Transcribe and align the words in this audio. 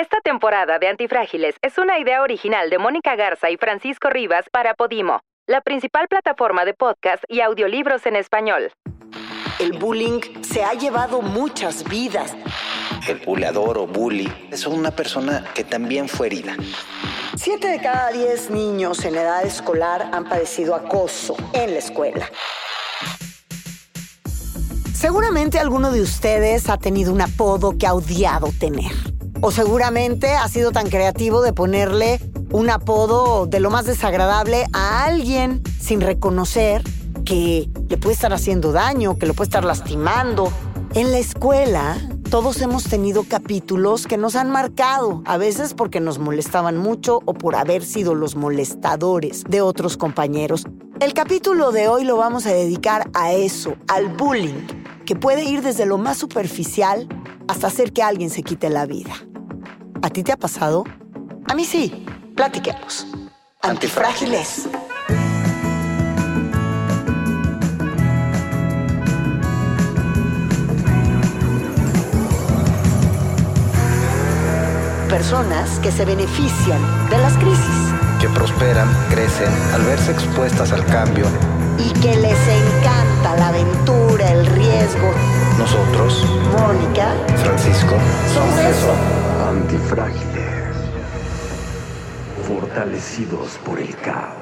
Esta 0.00 0.16
temporada 0.22 0.78
de 0.78 0.88
Antifrágiles 0.88 1.56
es 1.60 1.76
una 1.76 1.98
idea 1.98 2.22
original 2.22 2.70
de 2.70 2.78
Mónica 2.78 3.16
Garza 3.16 3.50
y 3.50 3.58
Francisco 3.58 4.08
Rivas 4.08 4.46
para 4.50 4.72
Podimo, 4.72 5.20
la 5.46 5.60
principal 5.60 6.08
plataforma 6.08 6.64
de 6.64 6.72
podcast 6.72 7.22
y 7.28 7.42
audiolibros 7.42 8.06
en 8.06 8.16
español. 8.16 8.72
El 9.58 9.74
bullying 9.74 10.22
se 10.40 10.64
ha 10.64 10.72
llevado 10.72 11.20
muchas 11.20 11.84
vidas. 11.84 12.34
El 13.06 13.18
buleador 13.18 13.76
o 13.76 13.86
bully 13.86 14.32
es 14.50 14.66
una 14.66 14.90
persona 14.90 15.44
que 15.54 15.64
también 15.64 16.08
fue 16.08 16.28
herida. 16.28 16.56
Siete 17.36 17.68
de 17.68 17.82
cada 17.82 18.10
diez 18.10 18.48
niños 18.48 19.04
en 19.04 19.16
edad 19.16 19.44
escolar 19.44 20.08
han 20.14 20.26
padecido 20.26 20.74
acoso 20.74 21.36
en 21.52 21.74
la 21.74 21.78
escuela. 21.78 22.30
Seguramente 24.94 25.58
alguno 25.58 25.92
de 25.92 26.00
ustedes 26.00 26.70
ha 26.70 26.78
tenido 26.78 27.12
un 27.12 27.20
apodo 27.20 27.76
que 27.76 27.86
ha 27.86 27.92
odiado 27.92 28.48
tener. 28.58 28.92
O 29.42 29.50
seguramente 29.50 30.34
ha 30.34 30.46
sido 30.48 30.70
tan 30.70 30.90
creativo 30.90 31.40
de 31.40 31.54
ponerle 31.54 32.20
un 32.50 32.68
apodo 32.68 33.46
de 33.46 33.58
lo 33.58 33.70
más 33.70 33.86
desagradable 33.86 34.66
a 34.74 35.04
alguien 35.04 35.62
sin 35.80 36.02
reconocer 36.02 36.82
que 37.24 37.70
le 37.88 37.96
puede 37.96 38.14
estar 38.14 38.34
haciendo 38.34 38.70
daño, 38.72 39.16
que 39.18 39.24
lo 39.24 39.32
puede 39.32 39.48
estar 39.48 39.64
lastimando. 39.64 40.52
En 40.92 41.10
la 41.10 41.18
escuela, 41.18 41.96
todos 42.28 42.60
hemos 42.60 42.84
tenido 42.84 43.24
capítulos 43.24 44.06
que 44.06 44.18
nos 44.18 44.36
han 44.36 44.50
marcado, 44.50 45.22
a 45.24 45.38
veces 45.38 45.72
porque 45.72 46.00
nos 46.00 46.18
molestaban 46.18 46.76
mucho 46.76 47.20
o 47.24 47.32
por 47.32 47.56
haber 47.56 47.82
sido 47.82 48.14
los 48.14 48.36
molestadores 48.36 49.44
de 49.48 49.62
otros 49.62 49.96
compañeros. 49.96 50.66
El 51.00 51.14
capítulo 51.14 51.72
de 51.72 51.88
hoy 51.88 52.04
lo 52.04 52.18
vamos 52.18 52.44
a 52.44 52.52
dedicar 52.52 53.08
a 53.14 53.32
eso, 53.32 53.74
al 53.88 54.08
bullying, 54.08 54.66
que 55.06 55.16
puede 55.16 55.44
ir 55.44 55.62
desde 55.62 55.86
lo 55.86 55.96
más 55.96 56.18
superficial 56.18 57.08
hasta 57.48 57.68
hacer 57.68 57.92
que 57.94 58.02
alguien 58.02 58.28
se 58.28 58.42
quite 58.42 58.68
la 58.68 58.84
vida. 58.84 59.14
¿A 60.02 60.10
ti 60.10 60.22
te 60.22 60.32
ha 60.32 60.36
pasado? 60.36 60.84
A 61.48 61.54
mí 61.54 61.64
sí. 61.64 62.04
Platiquemos. 62.34 63.06
Antifrágiles. 63.62 64.68
Personas 75.08 75.78
que 75.80 75.90
se 75.90 76.04
benefician 76.04 76.80
de 77.10 77.18
las 77.18 77.34
crisis 77.34 77.92
Que 78.20 78.28
prosperan, 78.28 78.88
crecen 79.10 79.52
al 79.74 79.82
verse 79.82 80.12
expuestas 80.12 80.72
al 80.72 80.84
cambio. 80.86 81.26
y 81.78 81.90
que 82.00 82.14
les 82.16 82.38
encanta 82.48 83.36
la 83.38 83.48
aventura, 83.48 84.30
el 84.32 84.44
riesgo. 84.46 85.10
Nosotros, 85.58 86.26
Mónica, 86.52 87.14
Francisco, 87.42 87.96
somos 88.34 88.58
eso. 88.58 89.19
Antifrágiles. 89.50 90.76
Fortalecidos 92.46 93.58
por 93.64 93.80
el 93.80 93.96
caos. 93.96 94.36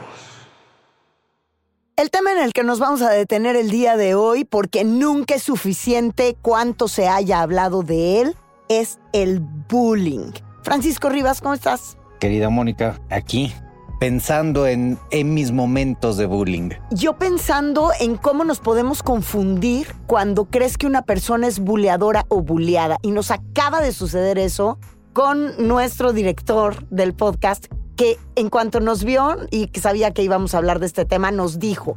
El 1.97 2.11
tema 2.11 2.33
en 2.33 2.39
el 2.41 2.53
que 2.53 2.63
nos 2.63 2.79
vamos 2.79 3.01
a 3.01 3.09
detener 3.09 3.57
el 3.57 3.71
día 3.71 3.97
de 3.97 4.15
hoy, 4.15 4.45
porque 4.45 4.85
nunca 4.85 5.37
es 5.37 5.43
suficiente 5.43 6.37
cuánto 6.43 6.89
se 6.89 7.09
haya 7.09 7.41
hablado 7.41 7.83
de 7.83 8.21
él, 8.21 8.37
es 8.69 8.99
el 9.15 9.41
bullying. 9.41 10.33
Francisco 10.63 11.09
Rivas, 11.09 11.41
¿cómo 11.41 11.55
estás? 11.55 11.97
querida 12.21 12.51
Mónica, 12.51 13.01
aquí 13.09 13.55
pensando 13.99 14.67
en, 14.67 14.99
en 15.11 15.33
mis 15.33 15.53
momentos 15.53 16.19
de 16.19 16.27
bullying. 16.27 16.71
Yo 16.91 17.19
pensando 17.19 17.93
en 17.99 18.17
cómo 18.17 18.45
nos 18.45 18.61
podemos 18.61 19.03
confundir 19.03 19.89
cuando 20.07 20.45
crees 20.45 20.77
que 20.77 20.87
una 20.87 21.03
persona 21.03 21.47
es 21.47 21.61
buleadora 21.61 22.27
o 22.29 22.43
buleada. 22.43 22.99
Y 23.03 23.11
nos 23.11 23.31
acaba 23.31 23.81
de 23.81 23.93
suceder 23.93 24.39
eso 24.39 24.79
con 25.19 25.67
nuestro 25.67 26.13
director 26.13 26.87
del 26.91 27.13
podcast, 27.13 27.67
que 27.97 28.19
en 28.37 28.51
cuanto 28.51 28.79
nos 28.79 29.03
vio 29.03 29.37
y 29.51 29.67
que 29.67 29.81
sabía 29.81 30.13
que 30.13 30.23
íbamos 30.23 30.55
a 30.55 30.59
hablar 30.59 30.79
de 30.79 30.87
este 30.87 31.05
tema, 31.05 31.33
nos 31.33 31.59
dijo 31.59 31.97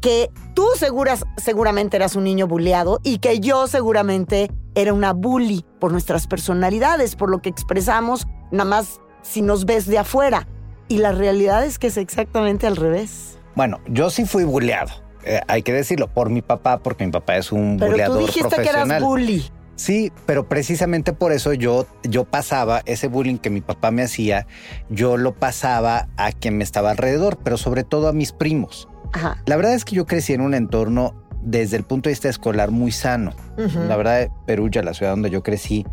que 0.00 0.30
tú 0.54 0.64
seguras, 0.76 1.24
seguramente 1.38 1.96
eras 1.96 2.14
un 2.14 2.22
niño 2.22 2.46
buleado 2.46 3.00
y 3.02 3.18
que 3.18 3.40
yo 3.40 3.66
seguramente 3.66 4.48
era 4.76 4.92
una 4.92 5.12
bully 5.12 5.64
por 5.80 5.90
nuestras 5.90 6.28
personalidades, 6.28 7.16
por 7.16 7.30
lo 7.30 7.42
que 7.42 7.48
expresamos, 7.48 8.28
nada 8.52 8.70
más 8.70 9.00
si 9.22 9.42
nos 9.42 9.64
ves 9.64 9.86
de 9.86 9.98
afuera. 9.98 10.46
Y 10.86 10.98
la 10.98 11.10
realidad 11.10 11.64
es 11.64 11.80
que 11.80 11.88
es 11.88 11.96
exactamente 11.96 12.68
al 12.68 12.76
revés. 12.76 13.40
Bueno, 13.56 13.80
yo 13.88 14.08
sí 14.08 14.24
fui 14.24 14.44
bulleado. 14.44 14.92
eh, 15.24 15.40
hay 15.48 15.64
que 15.64 15.72
decirlo, 15.72 16.06
por 16.06 16.30
mi 16.30 16.42
papá, 16.42 16.78
porque 16.78 17.04
mi 17.04 17.10
papá 17.10 17.38
es 17.38 17.50
un 17.50 17.76
Pero 17.76 17.90
buleador 17.90 18.20
tú 18.20 18.26
dijiste 18.26 18.62
que 18.62 18.68
eras 18.68 19.02
bully. 19.02 19.50
Sí, 19.76 20.10
pero 20.24 20.48
precisamente 20.48 21.12
por 21.12 21.32
eso 21.32 21.52
yo, 21.52 21.86
yo 22.02 22.24
pasaba 22.24 22.82
ese 22.86 23.08
bullying 23.08 23.36
que 23.36 23.50
mi 23.50 23.60
papá 23.60 23.90
me 23.90 24.02
hacía, 24.02 24.46
yo 24.88 25.16
lo 25.16 25.34
pasaba 25.34 26.08
a 26.16 26.32
quien 26.32 26.56
me 26.56 26.64
estaba 26.64 26.90
alrededor, 26.90 27.38
pero 27.44 27.58
sobre 27.58 27.84
todo 27.84 28.08
a 28.08 28.12
mis 28.12 28.32
primos. 28.32 28.88
Ajá. 29.12 29.42
La 29.46 29.56
verdad 29.56 29.74
es 29.74 29.84
que 29.84 29.94
yo 29.94 30.06
crecí 30.06 30.32
en 30.32 30.40
un 30.40 30.54
entorno 30.54 31.14
desde 31.42 31.76
el 31.76 31.84
punto 31.84 32.08
de 32.08 32.12
vista 32.12 32.28
escolar 32.28 32.70
muy 32.70 32.90
sano. 32.90 33.32
La 33.56 33.96
verdad, 33.96 34.28
Perugia, 34.46 34.82
la 34.82 34.94
ciudad 34.94 35.12
donde 35.12 35.30
yo 35.30 35.42
crecí, 35.42 35.86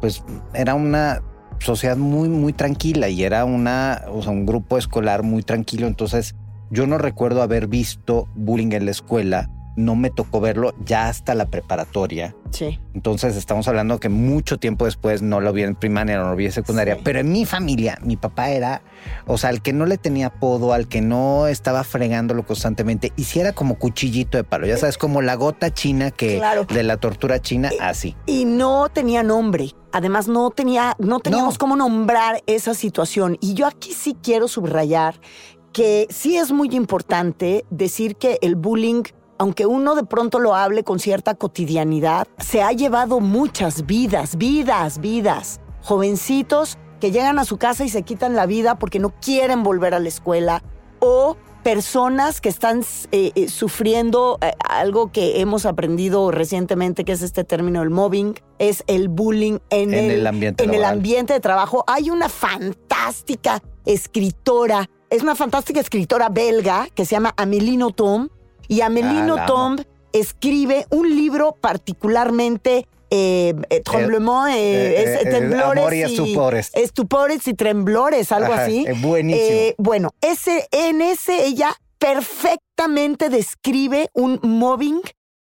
pues 0.00 0.24
era 0.52 0.74
una 0.74 1.22
sociedad 1.60 1.96
muy, 1.96 2.28
muy 2.28 2.52
tranquila 2.52 3.08
y 3.08 3.22
era 3.22 3.44
una, 3.44 4.02
o 4.08 4.22
sea, 4.22 4.32
un 4.32 4.46
grupo 4.46 4.78
escolar 4.78 5.22
muy 5.22 5.42
tranquilo. 5.42 5.86
Entonces, 5.86 6.34
yo 6.70 6.86
no 6.86 6.98
recuerdo 6.98 7.42
haber 7.42 7.68
visto 7.68 8.28
bullying 8.34 8.72
en 8.72 8.86
la 8.86 8.90
escuela. 8.90 9.50
No 9.76 9.94
me 9.94 10.10
tocó 10.10 10.40
verlo 10.40 10.74
ya 10.84 11.08
hasta 11.08 11.34
la 11.34 11.46
preparatoria. 11.46 12.34
Sí. 12.50 12.80
Entonces 12.94 13.36
estamos 13.36 13.68
hablando 13.68 14.00
que 14.00 14.08
mucho 14.08 14.58
tiempo 14.58 14.86
después 14.86 15.20
no 15.20 15.40
lo 15.40 15.52
vi 15.52 15.62
en 15.64 15.74
primaria, 15.74 16.16
no 16.18 16.30
lo 16.30 16.36
vi 16.36 16.46
en 16.46 16.52
secundaria, 16.52 16.94
Sí. 16.94 17.00
pero 17.04 17.20
en 17.20 17.30
mi 17.30 17.44
familia 17.44 17.98
mi 18.02 18.16
papá 18.16 18.50
era, 18.50 18.82
o 19.26 19.36
sea, 19.36 19.50
al 19.50 19.60
que 19.60 19.72
no 19.74 19.84
le 19.84 19.98
tenía 19.98 20.28
apodo, 20.28 20.72
al 20.72 20.88
que 20.88 21.02
no 21.02 21.46
estaba 21.46 21.84
fregándolo 21.84 22.46
constantemente, 22.46 23.12
y 23.16 23.24
si 23.24 23.40
era 23.40 23.52
como 23.52 23.78
cuchillito 23.78 24.38
de 24.38 24.44
palo, 24.44 24.66
ya 24.66 24.78
sabes, 24.78 24.96
como 24.96 25.20
la 25.20 25.34
gota 25.34 25.72
china 25.74 26.10
que 26.10 26.38
Claro. 26.38 26.64
de 26.64 26.82
la 26.82 26.96
tortura 26.96 27.40
china, 27.42 27.70
así. 27.80 28.16
Y 28.26 28.46
no 28.46 28.88
tenía 28.88 29.22
nombre. 29.22 29.72
Además, 29.92 30.26
no 30.28 30.50
tenía, 30.50 30.94
no 30.98 31.20
teníamos 31.20 31.54
No. 31.54 31.58
cómo 31.58 31.76
nombrar 31.76 32.42
esa 32.46 32.72
situación. 32.74 33.36
Y 33.40 33.54
yo 33.54 33.66
aquí 33.66 33.92
sí 33.92 34.16
quiero 34.22 34.48
subrayar 34.48 35.20
que 35.72 36.06
sí 36.10 36.36
es 36.38 36.52
muy 36.52 36.68
importante 36.74 37.66
decir 37.70 38.16
que 38.16 38.38
el 38.40 38.56
bullying, 38.56 39.02
aunque 39.38 39.66
uno 39.66 39.94
de 39.94 40.04
pronto 40.04 40.38
lo 40.38 40.54
hable 40.54 40.84
con 40.84 40.98
cierta 40.98 41.34
cotidianidad, 41.34 42.26
se 42.38 42.62
ha 42.62 42.72
llevado 42.72 43.20
muchas 43.20 43.86
vidas, 43.86 44.36
vidas, 44.36 45.00
vidas. 45.00 45.60
Jovencitos 45.82 46.78
que 47.00 47.10
llegan 47.10 47.38
a 47.38 47.44
su 47.44 47.58
casa 47.58 47.84
y 47.84 47.88
se 47.88 48.02
quitan 48.02 48.34
la 48.34 48.46
vida 48.46 48.78
porque 48.78 48.98
no 48.98 49.14
quieren 49.20 49.62
volver 49.62 49.94
a 49.94 50.00
la 50.00 50.08
escuela 50.08 50.62
o 51.00 51.36
personas 51.62 52.40
que 52.40 52.48
están 52.48 52.82
eh, 53.10 53.32
eh, 53.34 53.48
sufriendo 53.48 54.38
eh, 54.40 54.52
algo 54.68 55.10
que 55.10 55.40
hemos 55.40 55.66
aprendido 55.66 56.30
recientemente, 56.30 57.04
que 57.04 57.10
es 57.10 57.22
este 57.22 57.42
término 57.42 57.80
del 57.80 57.90
mobbing, 57.90 58.34
es 58.60 58.84
el 58.86 59.08
bullying 59.08 59.58
en, 59.70 59.92
En 59.92 60.10
el 60.12 60.26
ambiente 60.28 60.62
en 60.62 60.70
el 60.70 60.80
laboral. 60.80 60.98
ambiente 60.98 61.32
de 61.32 61.40
trabajo. 61.40 61.82
Hay 61.88 62.08
una 62.10 62.28
fantástica 62.28 63.62
escritora, 63.84 64.88
es 65.10 65.22
una 65.22 65.34
fantástica 65.34 65.80
escritora 65.80 66.28
belga 66.28 66.86
que 66.94 67.04
se 67.04 67.16
llama 67.16 67.34
Amélie 67.36 67.76
Nothomb, 67.76 68.28
y 68.68 68.80
Amélie 68.80 69.20
Ah. 69.20 69.26
Nothomb 69.26 69.80
escribe 70.12 70.86
un 70.90 71.08
libro 71.14 71.56
particularmente 71.60 72.86
eh, 73.10 73.54
eh, 73.70 73.82
tremblement, 73.82 74.48
eh, 74.50 75.02
es- 75.20 75.26
eh, 75.26 75.30
temblores 75.30 75.92
y 75.94 76.02
estupores. 76.02 76.70
estupores 76.74 77.46
y 77.46 77.54
temblores, 77.54 78.32
algo 78.32 78.52
Ajá, 78.52 78.64
así. 78.64 78.84
buenísimo. 78.96 79.74
Bueno, 79.78 80.10
ese, 80.20 80.66
en 80.72 81.00
ese 81.00 81.46
ella 81.46 81.72
perfectamente 81.98 83.28
describe 83.28 84.08
un 84.12 84.40
mobbing 84.42 85.00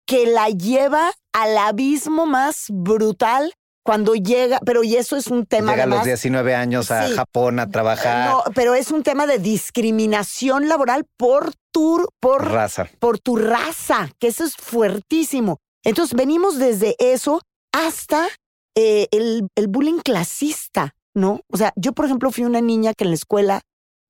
que 0.08 0.26
la 0.26 0.50
lleva 0.50 1.12
al 1.32 1.58
abismo 1.58 2.26
más 2.26 2.66
brutal 2.70 3.54
cuando 3.86 4.16
llega, 4.16 4.60
pero 4.66 4.84
y 4.84 4.96
eso 4.96 5.16
es 5.18 5.28
un 5.28 5.46
tema 5.46 5.72
Llega 5.72 5.84
a 5.84 5.88
los 5.88 6.00
además- 6.00 6.06
19 6.08 6.56
años 6.56 6.90
a 6.90 7.08
Sí. 7.08 7.14
Japón 7.16 7.60
a 7.60 7.70
trabajar. 7.70 8.30
no, 8.32 8.44
pero 8.56 8.74
es 8.74 8.92
un 8.92 9.04
tema 9.04 9.28
de 9.28 9.38
discriminación 9.40 10.68
laboral 10.68 11.06
por 11.18 11.52
tu, 11.74 12.08
por, 12.22 12.50
Raza. 12.50 12.90
por 13.00 13.20
tu 13.20 13.36
raza, 13.36 14.10
que 14.20 14.28
eso 14.28 14.46
es 14.46 14.56
fuertísimo. 14.56 15.58
Entonces 15.84 16.16
venimos 16.16 16.58
desde 16.58 16.96
eso 17.00 17.42
hasta 17.74 18.28
eh, 18.76 19.08
el, 19.12 19.48
el 19.56 19.68
bullying 19.68 20.00
clasista, 20.00 20.96
¿no? 21.14 21.42
O 21.52 21.58
sea, 21.58 21.74
yo 21.76 21.92
por 21.94 22.06
ejemplo 22.06 22.32
fui 22.32 22.46
una 22.46 22.62
niña 22.62 22.94
que 22.94 23.04
en 23.04 23.10
la 23.10 23.16
escuela 23.16 23.62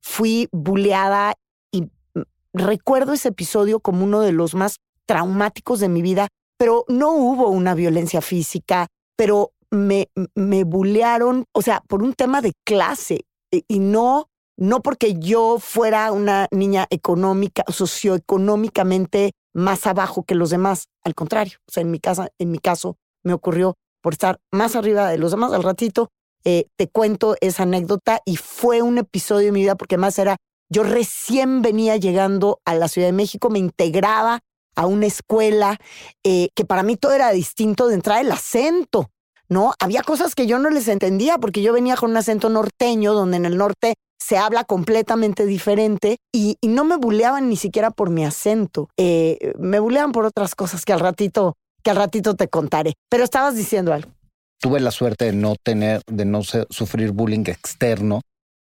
fui 0.01 0.48
bulleada 0.51 1.33
y 1.71 1.83
mm, 1.83 2.21
recuerdo 2.54 3.13
ese 3.13 3.30
episodio 3.30 3.80
como 3.80 4.04
uno 4.04 4.21
de 4.21 4.33
los 4.33 4.54
más 4.54 4.77
traumáticos 5.07 5.80
de 5.80 5.89
mi 5.89 6.01
vida, 6.01 6.27
pero 6.57 6.86
no 6.88 7.12
hubo 7.13 7.48
una 7.50 7.74
violencia 7.74 8.21
física, 8.21 8.88
pero 9.18 9.51
me, 9.71 10.10
me 10.36 10.63
bullearon, 10.63 11.45
o 11.51 11.62
sea, 11.62 11.81
por 11.88 12.04
un 12.04 12.13
tema 12.13 12.42
de 12.42 12.54
clase 12.63 13.25
y 13.68 13.80
no, 13.80 14.27
no 14.63 14.81
porque 14.81 15.15
yo 15.15 15.57
fuera 15.60 16.13
una 16.13 16.48
niña 16.50 16.88
económica, 16.89 17.65
socioeconómicamente 17.68 19.33
más 19.54 19.86
abajo 19.86 20.24
que 20.24 20.36
los 20.36 20.51
demás. 20.51 20.86
Al 21.04 21.15
contrario, 21.15 21.57
o 21.68 21.71
sea, 21.74 21.81
en 21.81 21.92
mi 21.92 22.00
casa, 22.00 22.30
en 22.39 22.50
mi 22.50 22.60
caso, 22.60 22.95
me 23.24 23.33
ocurrió 23.33 23.75
por 24.01 24.13
estar 24.13 24.39
más 24.54 24.77
arriba 24.77 25.10
de 25.10 25.18
los 25.18 25.31
demás. 25.31 25.51
Al 25.51 25.63
ratito 25.63 26.12
eh, 26.45 26.68
te 26.77 26.88
cuento 26.88 27.36
esa 27.42 27.63
anécdota 27.63 28.21
y 28.24 28.38
fue 28.38 28.81
un 28.81 29.00
episodio 29.00 29.48
de 29.48 29.51
mi 29.51 29.63
vida 29.63 29.75
porque 29.75 29.98
más 29.98 30.18
era, 30.18 30.38
yo 30.69 30.83
recién 30.83 31.62
venía 31.62 31.98
llegando 31.98 32.62
a 32.63 32.74
la 32.74 32.88
Ciudad 32.88 33.10
de 33.10 33.13
México, 33.13 33.50
me 33.50 33.60
integraba 33.60 34.39
a 34.77 34.86
una 34.86 35.07
escuela 35.07 35.77
eh, 36.24 36.48
que 36.56 36.63
para 36.63 36.83
mí 36.83 36.95
todo 36.95 37.12
era 37.12 37.31
distinto 37.31 37.89
de 37.89 37.95
entrar 37.95 38.21
el 38.21 38.31
acento. 38.31 39.10
¿no? 39.50 39.74
Había 39.80 40.04
cosas 40.04 40.36
que 40.36 40.48
yo 40.48 40.57
no 40.57 40.69
les 40.69 40.88
entendía 40.88 41.38
porque 41.38 41.62
yo 41.62 41.74
venía 41.74 41.98
con 41.98 42.12
un 42.12 42.18
acento 42.18 42.48
norteño, 42.48 43.13
donde 43.13 43.36
en 43.36 43.45
el 43.45 43.57
norte 43.57 43.95
se 44.23 44.37
habla 44.37 44.63
completamente 44.63 45.45
diferente 45.45 46.17
y, 46.31 46.57
no 46.63 46.85
me 46.85 46.95
buleaban 46.95 47.49
ni 47.49 47.57
siquiera 47.57 47.91
por 47.91 48.09
mi 48.09 48.23
acento. 48.23 48.89
Eh, 48.97 49.53
me 49.59 49.79
buleaban 49.79 50.11
por 50.11 50.25
otras 50.25 50.55
cosas 50.55 50.85
que 50.85 50.93
al 50.93 51.01
ratito, 51.01 51.55
que 51.83 51.91
al 51.91 51.97
ratito 51.97 52.35
te 52.35 52.47
contaré. 52.47 52.93
Pero 53.09 53.23
estabas 53.23 53.55
diciendo 53.55 53.93
algo. 53.93 54.11
Tuve 54.59 54.79
la 54.79 54.91
suerte 54.91 55.25
de 55.25 55.33
no 55.33 55.55
tener, 55.61 56.01
de 56.07 56.25
no 56.25 56.41
sufrir 56.41 57.11
bullying 57.11 57.43
externo, 57.47 58.21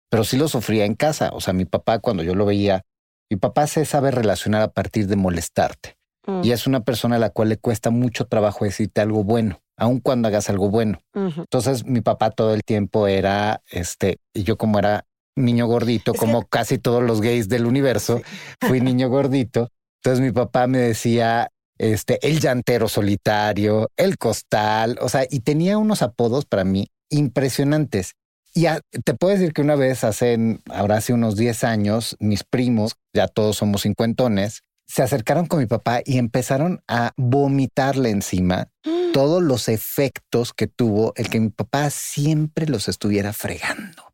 pero 0.09 0.23
sí 0.23 0.37
lo 0.37 0.47
sufría 0.47 0.85
en 0.85 0.95
casa. 0.95 1.31
O 1.33 1.41
sea, 1.41 1.53
mi 1.53 1.65
papá, 1.65 1.99
cuando 1.99 2.23
yo 2.23 2.33
lo 2.33 2.45
veía, 2.45 2.83
mi 3.29 3.37
papá 3.37 3.67
se 3.67 3.83
sabe 3.83 4.09
relacionar 4.11 4.61
a 4.61 4.69
partir 4.69 5.07
de 5.07 5.17
molestarte. 5.17 5.97
Mm. 6.25 6.41
Y 6.45 6.51
es 6.53 6.65
una 6.65 6.79
persona 6.85 7.17
a 7.17 7.19
la 7.19 7.29
cual 7.29 7.49
le 7.49 7.57
cuesta 7.57 7.89
mucho 7.89 8.25
trabajo 8.25 8.63
decirte 8.63 9.01
algo 9.01 9.23
bueno 9.23 9.59
aun 9.81 9.99
cuando 9.99 10.27
hagas 10.27 10.47
algo 10.51 10.69
bueno. 10.69 11.01
Entonces 11.15 11.85
mi 11.85 12.01
papá 12.01 12.29
todo 12.29 12.53
el 12.53 12.63
tiempo 12.63 13.07
era, 13.07 13.63
este, 13.67 14.19
y 14.31 14.43
yo 14.43 14.55
como 14.55 14.77
era 14.77 15.05
niño 15.35 15.67
gordito, 15.67 16.13
como 16.13 16.45
casi 16.45 16.77
todos 16.77 17.03
los 17.03 17.21
gays 17.21 17.49
del 17.49 17.65
universo, 17.65 18.21
fui 18.61 18.81
niño 18.81 19.09
gordito. 19.09 19.69
Entonces 20.03 20.23
mi 20.23 20.31
papá 20.31 20.67
me 20.67 20.79
decía, 20.79 21.49
este, 21.77 22.19
el 22.27 22.39
llantero 22.39 22.87
solitario, 22.87 23.89
el 23.97 24.17
costal, 24.17 24.97
o 25.01 25.09
sea, 25.09 25.25
y 25.29 25.41
tenía 25.41 25.77
unos 25.77 26.01
apodos 26.01 26.45
para 26.45 26.63
mí 26.63 26.87
impresionantes. 27.09 28.13
Y 28.53 28.65
te 29.03 29.13
puedo 29.13 29.33
decir 29.33 29.53
que 29.53 29.61
una 29.61 29.75
vez 29.75 30.03
hace, 30.03 30.59
ahora 30.69 30.97
hace 30.97 31.13
unos 31.13 31.37
10 31.37 31.63
años, 31.63 32.17
mis 32.19 32.43
primos, 32.43 32.95
ya 33.13 33.27
todos 33.27 33.57
somos 33.57 33.83
cincuentones, 33.83 34.63
se 34.87 35.03
acercaron 35.03 35.45
con 35.45 35.59
mi 35.59 35.67
papá 35.67 36.01
y 36.03 36.17
empezaron 36.17 36.83
a 36.87 37.13
vomitarle 37.15 38.09
encima 38.09 38.67
todos 39.13 39.41
los 39.41 39.69
efectos 39.69 40.53
que 40.53 40.67
tuvo 40.67 41.13
el 41.15 41.29
que 41.29 41.39
mi 41.39 41.49
papá 41.49 41.89
siempre 41.89 42.67
los 42.67 42.89
estuviera 42.89 43.31
fregando. 43.31 44.13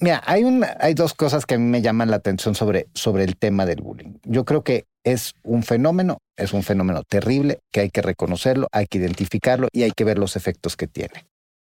Mira, 0.00 0.22
hay, 0.26 0.44
hay 0.78 0.94
dos 0.94 1.14
cosas 1.14 1.46
que 1.46 1.54
a 1.54 1.58
mí 1.58 1.64
me 1.64 1.82
llaman 1.82 2.10
la 2.10 2.16
atención 2.16 2.54
sobre, 2.54 2.88
sobre 2.94 3.24
el 3.24 3.36
tema 3.36 3.66
del 3.66 3.82
bullying. 3.82 4.14
Yo 4.24 4.44
creo 4.44 4.62
que 4.64 4.86
es 5.04 5.34
un 5.42 5.62
fenómeno, 5.62 6.18
es 6.36 6.52
un 6.52 6.62
fenómeno 6.62 7.02
terrible, 7.02 7.60
que 7.70 7.80
hay 7.80 7.90
que 7.90 8.02
reconocerlo, 8.02 8.68
hay 8.72 8.86
que 8.86 8.98
identificarlo 8.98 9.68
y 9.72 9.82
hay 9.82 9.92
que 9.92 10.04
ver 10.04 10.18
los 10.18 10.36
efectos 10.36 10.76
que 10.76 10.86
tiene. 10.86 11.26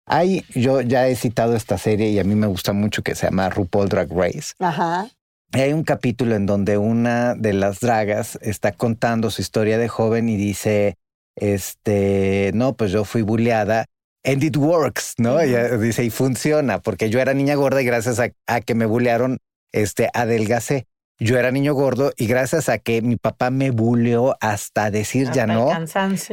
Hay, 0.07 0.45
yo 0.55 0.81
ya 0.81 1.07
he 1.07 1.15
citado 1.15 1.55
esta 1.55 1.77
serie 1.77 2.09
y 2.09 2.19
a 2.19 2.23
mí 2.23 2.35
me 2.35 2.47
gusta 2.47 2.73
mucho 2.73 3.01
que 3.01 3.15
se 3.15 3.27
llama 3.27 3.49
RuPaul 3.49 3.89
Drag 3.89 4.11
Race. 4.11 4.53
Ajá 4.59 5.09
hay 5.53 5.73
un 5.73 5.83
capítulo 5.83 6.35
en 6.35 6.45
donde 6.45 6.77
una 6.77 7.35
de 7.35 7.53
las 7.53 7.79
dragas 7.79 8.39
está 8.41 8.71
contando 8.71 9.29
su 9.29 9.41
historia 9.41 9.77
de 9.77 9.89
joven 9.89 10.29
y 10.29 10.37
dice, 10.37 10.95
este, 11.35 12.51
no, 12.53 12.73
pues 12.73 12.91
yo 12.91 13.03
fui 13.03 13.21
bulleada 13.21 13.85
and 14.23 14.43
it 14.43 14.57
works, 14.57 15.15
¿no? 15.17 15.39
Ella 15.39 15.77
dice, 15.77 16.03
y 16.03 16.09
funciona, 16.09 16.79
porque 16.79 17.09
yo 17.09 17.19
era 17.19 17.33
niña 17.33 17.55
gorda 17.55 17.81
y 17.81 17.85
gracias 17.85 18.19
a, 18.19 18.31
a 18.47 18.61
que 18.61 18.75
me 18.75 18.85
bullearon, 18.85 19.39
este, 19.71 20.09
adelgacé 20.13 20.87
yo 21.21 21.37
era 21.37 21.51
niño 21.51 21.75
gordo 21.75 22.11
y 22.17 22.25
gracias 22.25 22.67
a 22.67 22.79
que 22.79 23.03
mi 23.03 23.15
papá 23.15 23.51
me 23.51 23.69
buleó 23.69 24.35
hasta 24.41 24.89
decir 24.89 25.29
ya 25.31 25.45
no, 25.45 25.69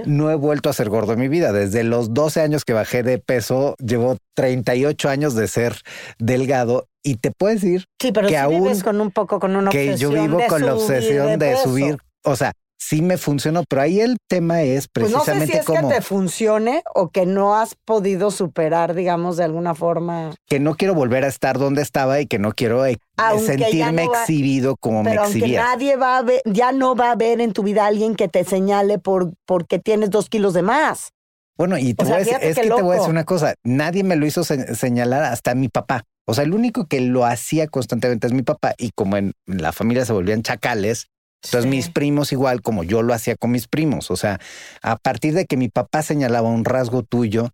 no 0.06 0.31
he 0.31 0.35
vuelto 0.35 0.70
a 0.70 0.73
ser 0.73 0.88
gordo 0.88 1.12
en 1.12 1.20
mi 1.20 1.29
vida. 1.29 1.52
Desde 1.52 1.85
los 1.85 2.14
12 2.14 2.40
años 2.40 2.64
que 2.64 2.73
bajé 2.73 3.02
de 3.02 3.19
peso, 3.19 3.76
llevo 3.85 4.17
38 4.35 5.11
años 5.11 5.35
de 5.35 5.46
ser 5.46 5.76
delgado 6.19 6.88
y 7.02 7.17
te 7.17 7.32
puedes 7.32 7.61
decir 7.61 7.85
sí, 8.00 8.12
pero 8.12 8.29
que 8.29 8.38
aún 8.38 8.81
con 8.81 9.02
un 9.02 9.11
poco 9.11 9.38
con 9.38 9.56
una 9.56 9.70
que 9.70 9.94
yo 9.99 10.11
vivo 10.11 10.40
con 10.49 10.64
la 10.64 10.75
obsesión 10.75 11.38
de, 11.38 11.56
subir, 11.58 11.99
o 12.25 12.35
sea, 12.35 12.52
sí 12.78 13.02
me 13.02 13.19
funcionó, 13.19 13.64
pero 13.69 13.82
ahí 13.82 14.00
el 14.00 14.16
tema 14.28 14.62
es 14.62 14.88
precisamente 14.88 15.26
pues 15.26 15.38
no 15.38 15.46
sé 15.46 15.52
si 15.52 15.58
es 15.58 15.66
que 15.66 15.94
te 15.94 16.00
funcione 16.00 16.82
o 16.94 17.10
que 17.10 17.26
no 17.26 17.56
has 17.56 17.75
podido 17.75 18.30
superar, 18.30 18.94
digamos, 18.94 19.36
de 19.36 19.44
alguna 19.44 19.75
forma. 19.75 20.34
Que 20.46 20.60
no 20.60 20.76
quiero 20.76 20.94
volver 20.94 21.25
a 21.25 21.28
estar 21.28 21.58
donde 21.58 21.82
estaba 21.82 22.20
y 22.20 22.26
que 22.26 22.38
no 22.38 22.52
quiero 22.52 22.86
eh, 22.86 22.98
sentirme 23.44 24.04
exhibido 24.04 24.76
como 24.76 25.02
me 25.02 25.14
exhibía. 25.14 25.64
nadie 25.64 25.96
va 25.96 26.19
a 26.19 26.22
ver, 26.22 26.40
ya 26.44 26.72
no 26.72 26.94
va 26.94 27.10
a 27.10 27.16
ver 27.16 27.40
en 27.40 27.52
tu 27.52 27.62
vida 27.62 27.84
alguien 27.84 28.14
que 28.14 28.28
te 28.28 28.44
señale 28.44 28.98
por 28.98 29.32
porque 29.44 29.78
tienes 29.78 30.10
dos 30.10 30.28
kilos 30.28 30.54
de 30.54 30.62
más. 30.62 31.10
Bueno, 31.56 31.76
y 31.76 31.92
te 31.94 32.04
es 32.04 32.54
que 32.56 32.62
te 32.62 32.82
voy 32.82 32.92
a 32.92 32.98
decir 32.98 33.10
una 33.10 33.25
cosa, 33.25 33.54
nadie 33.64 34.04
me 34.04 34.14
lo 34.14 34.26
hizo 34.26 34.44
señalar 34.44 35.25
hasta 35.25 35.56
mi 35.56 35.69
papá. 35.69 36.04
O 36.25 36.34
sea, 36.34 36.44
el 36.44 36.54
único 36.54 36.86
que 36.86 37.00
lo 37.00 37.25
hacía 37.25 37.66
constantemente 37.66 38.28
es 38.28 38.32
mi 38.32 38.42
papá 38.42 38.75
y 38.78 38.90
como 38.94 39.16
en 39.16 39.32
la 39.46 39.72
familia 39.72 40.04
se 40.04 40.12
volvían 40.12 40.42
chacales, 40.42 41.08
entonces 41.43 41.70
mis 41.70 41.88
primos 41.88 42.32
igual 42.32 42.62
como 42.62 42.82
yo 42.82 43.02
lo 43.02 43.14
hacía 43.14 43.37
con 43.37 43.50
mis 43.52 43.69
primos, 43.69 44.11
o 44.11 44.17
sea, 44.17 44.40
a 44.82 44.96
partir 44.96 45.35
de 45.35 45.46
que 45.46 45.56
mi 45.56 45.69
papá 45.69 46.02
señalaba 46.02 46.49
un 46.49 46.64
rasgo 46.64 47.02
tuyo, 47.02 47.50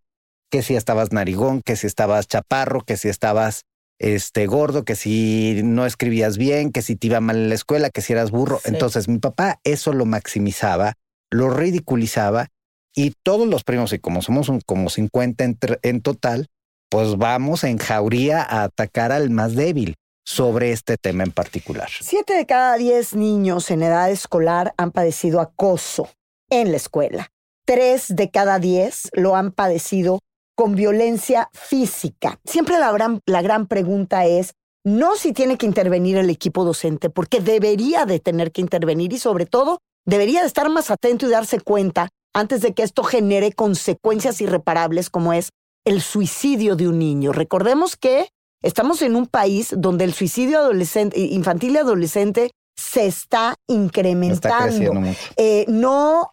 que 0.50 0.62
si 0.62 0.76
estabas 0.76 1.12
narigón, 1.12 1.62
que 1.62 1.76
si 1.76 1.86
estabas 1.86 2.26
chaparro, 2.26 2.80
que 2.80 2.96
si 2.96 3.08
estabas 3.08 3.62
este 3.98 4.46
gordo, 4.46 4.84
que 4.84 4.96
si 4.96 5.60
no 5.64 5.86
escribías 5.86 6.38
bien, 6.38 6.72
que 6.72 6.82
si 6.82 6.96
te 6.96 7.08
iba 7.08 7.20
mal 7.20 7.36
en 7.36 7.48
la 7.48 7.54
escuela, 7.54 7.90
que 7.90 8.00
si 8.00 8.12
eras 8.12 8.30
burro. 8.30 8.60
Entonces 8.64 9.08
mi 9.08 9.18
papá 9.18 9.60
eso 9.64 9.92
lo 9.92 10.06
maximizaba, 10.06 10.94
lo 11.30 11.50
ridiculizaba 11.50 12.48
y 12.94 13.12
todos 13.22 13.48
los 13.48 13.64
primos, 13.64 13.92
y 13.92 13.98
como 13.98 14.22
somos 14.22 14.48
un, 14.48 14.60
como 14.60 14.88
50 14.88 15.44
en 15.82 16.00
total, 16.00 16.46
pues 16.88 17.16
vamos 17.16 17.64
en 17.64 17.78
jauría 17.78 18.42
a 18.42 18.62
atacar 18.64 19.12
al 19.12 19.30
más 19.30 19.54
débil 19.54 19.96
sobre 20.24 20.72
este 20.72 20.96
tema 20.96 21.22
en 21.22 21.32
particular. 21.32 21.88
Siete 22.00 22.34
de 22.34 22.46
cada 22.46 22.76
diez 22.76 23.14
niños 23.14 23.70
en 23.70 23.82
edad 23.82 24.10
escolar 24.10 24.74
han 24.76 24.90
padecido 24.90 25.40
acoso 25.40 26.08
en 26.50 26.70
la 26.70 26.78
escuela. 26.78 27.30
Tres 27.66 28.06
de 28.08 28.30
cada 28.30 28.58
diez 28.58 29.10
lo 29.12 29.36
han 29.36 29.52
padecido 29.52 30.20
con 30.56 30.74
violencia 30.74 31.50
física. 31.52 32.38
Siempre 32.44 32.78
la 32.78 32.92
gran, 32.92 33.20
la 33.26 33.42
gran 33.42 33.66
pregunta 33.66 34.24
es, 34.26 34.54
no 34.84 35.16
si 35.16 35.32
tiene 35.32 35.56
que 35.56 35.66
intervenir 35.66 36.16
el 36.16 36.30
equipo 36.30 36.64
docente, 36.64 37.10
porque 37.10 37.40
debería 37.40 38.04
de 38.04 38.20
tener 38.20 38.52
que 38.52 38.60
intervenir 38.60 39.12
y 39.12 39.18
sobre 39.18 39.46
todo 39.46 39.78
debería 40.06 40.42
de 40.42 40.46
estar 40.46 40.68
más 40.68 40.90
atento 40.90 41.26
y 41.26 41.30
darse 41.30 41.60
cuenta 41.60 42.10
antes 42.34 42.60
de 42.60 42.74
que 42.74 42.82
esto 42.82 43.02
genere 43.02 43.52
consecuencias 43.52 44.40
irreparables 44.40 45.08
como 45.08 45.32
es 45.32 45.50
el 45.84 46.02
suicidio 46.02 46.76
de 46.76 46.88
un 46.88 46.98
niño. 46.98 47.32
Recordemos 47.32 47.96
que 47.96 48.28
Estamos 48.64 49.02
en 49.02 49.14
un 49.14 49.26
país 49.26 49.74
donde 49.76 50.04
el 50.04 50.14
suicidio 50.14 50.58
adolescente, 50.58 51.20
infantil 51.20 51.74
y 51.74 51.76
adolescente 51.76 52.50
se 52.74 53.06
está 53.06 53.56
incrementando. 53.68 55.02
Eh, 55.36 55.66
no, 55.68 56.32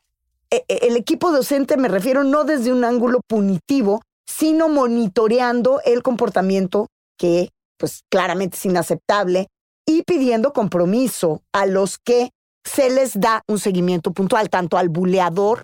eh, 0.50 0.64
eh, 0.70 0.80
el 0.84 0.96
equipo 0.96 1.30
docente 1.32 1.76
me 1.76 1.90
refiero 1.90 2.24
no 2.24 2.46
desde 2.46 2.72
un 2.72 2.86
ángulo 2.86 3.20
punitivo, 3.28 4.02
sino 4.26 4.70
monitoreando 4.70 5.82
el 5.84 6.02
comportamiento 6.04 6.88
que, 7.18 7.50
pues, 7.78 8.04
claramente 8.10 8.56
es 8.56 8.66
inaceptable 8.66 9.48
y 9.86 10.04
pidiendo 10.04 10.54
compromiso 10.54 11.42
a 11.52 11.66
los 11.66 11.98
que 11.98 12.30
se 12.64 12.90
les 12.90 13.20
da 13.20 13.42
un 13.50 13.60
seguimiento 13.60 14.14
puntual, 14.14 14.50
tanto 14.50 14.78
al 14.78 14.88
buleador 14.88 15.64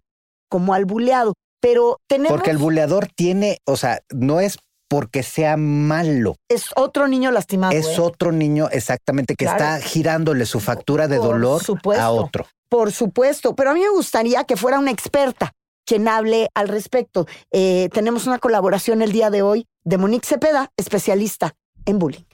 como 0.49 0.73
al 0.73 0.83
buleado. 0.83 1.33
Pero 1.61 1.97
tenemos. 2.07 2.35
Porque 2.35 2.51
el 2.51 2.57
buleador 2.57 3.07
tiene, 3.15 3.59
o 3.65 3.77
sea, 3.77 4.01
no 4.09 4.41
es 4.41 4.57
porque 4.87 5.23
sea 5.23 5.57
malo. 5.57 6.35
Es 6.49 6.69
otro 6.75 7.07
niño 7.07 7.31
lastimado. 7.31 7.73
Es 7.73 7.87
¿eh? 7.97 8.01
otro 8.01 8.31
niño 8.31 8.69
exactamente 8.71 9.35
que 9.35 9.45
está 9.45 9.79
girándole 9.79 10.45
su 10.45 10.59
factura 10.59 11.07
de 11.07 11.17
dolor 11.17 11.61
a 11.97 12.11
otro. 12.11 12.47
Por 12.69 12.91
supuesto, 12.91 13.55
pero 13.55 13.71
a 13.71 13.73
mí 13.73 13.79
me 13.81 13.89
gustaría 13.89 14.43
que 14.43 14.57
fuera 14.57 14.79
una 14.79 14.91
experta 14.91 15.53
quien 15.85 16.07
hable 16.07 16.49
al 16.53 16.67
respecto. 16.67 17.25
Eh, 17.51 17.89
tenemos 17.93 18.27
una 18.27 18.39
colaboración 18.39 19.01
el 19.01 19.13
día 19.13 19.29
de 19.29 19.41
hoy 19.41 19.65
de 19.85 19.97
Monique 19.97 20.27
Cepeda, 20.27 20.69
especialista 20.75 21.55
en 21.85 21.97
bullying. 21.97 22.25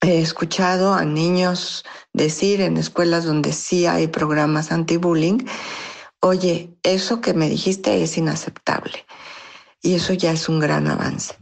He 0.00 0.20
escuchado 0.20 0.94
a 0.94 1.04
niños 1.04 1.84
decir 2.12 2.60
en 2.60 2.76
escuelas 2.76 3.24
donde 3.24 3.52
sí 3.52 3.86
hay 3.86 4.06
programas 4.06 4.72
anti-bullying, 4.72 5.38
oye, 6.20 6.70
eso 6.82 7.20
que 7.20 7.34
me 7.34 7.48
dijiste 7.48 8.02
es 8.02 8.16
inaceptable. 8.16 9.04
Y 9.80 9.94
eso 9.94 10.12
ya 10.12 10.30
es 10.32 10.48
un 10.48 10.60
gran 10.60 10.86
avance. 10.86 11.34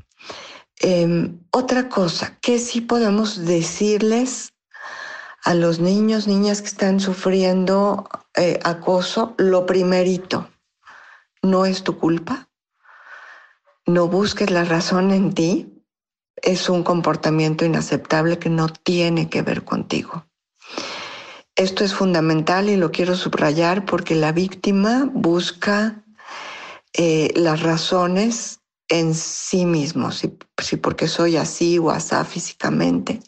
Em, 0.82 1.38
otra 1.50 1.90
cosa, 1.90 2.38
que 2.40 2.58
sí 2.58 2.80
podemos 2.80 3.44
decirles 3.44 4.54
a 5.44 5.52
los 5.52 5.78
niños, 5.78 6.26
niñas 6.26 6.62
que 6.62 6.68
están 6.68 7.00
sufriendo 7.00 8.08
eh, 8.34 8.58
acoso, 8.64 9.34
lo 9.36 9.66
primerito, 9.66 10.48
no 11.42 11.66
es 11.66 11.82
tu 11.82 11.98
culpa, 11.98 12.48
no 13.86 14.08
busques 14.08 14.50
la 14.50 14.64
razón 14.64 15.10
en 15.10 15.34
ti, 15.34 15.84
es 16.36 16.70
un 16.70 16.82
comportamiento 16.82 17.66
inaceptable 17.66 18.38
que 18.38 18.48
no 18.48 18.68
tiene 18.68 19.28
que 19.28 19.42
ver 19.42 19.64
contigo. 19.64 20.24
Esto 21.56 21.84
es 21.84 21.92
fundamental 21.92 22.70
y 22.70 22.76
lo 22.76 22.90
quiero 22.90 23.16
subrayar 23.16 23.84
porque 23.84 24.14
la 24.14 24.32
víctima 24.32 25.10
busca 25.12 26.02
eh, 26.94 27.32
las 27.36 27.62
razones 27.62 28.59
en 28.90 29.14
sí 29.14 29.64
mismo, 29.64 30.10
si, 30.10 30.28
porque 30.76 31.08
soy 31.08 31.36
así 31.36 31.78
o 31.78 31.90
asá 31.90 32.24
físicamente, 32.24 33.20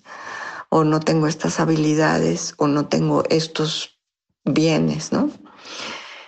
o 0.68 0.84
no 0.84 1.00
tengo 1.00 1.28
estas 1.28 1.60
habilidades, 1.60 2.54
o 2.58 2.66
no 2.66 2.88
tengo 2.88 3.22
estos 3.30 3.98
bienes, 4.44 5.12
¿no? 5.12 5.30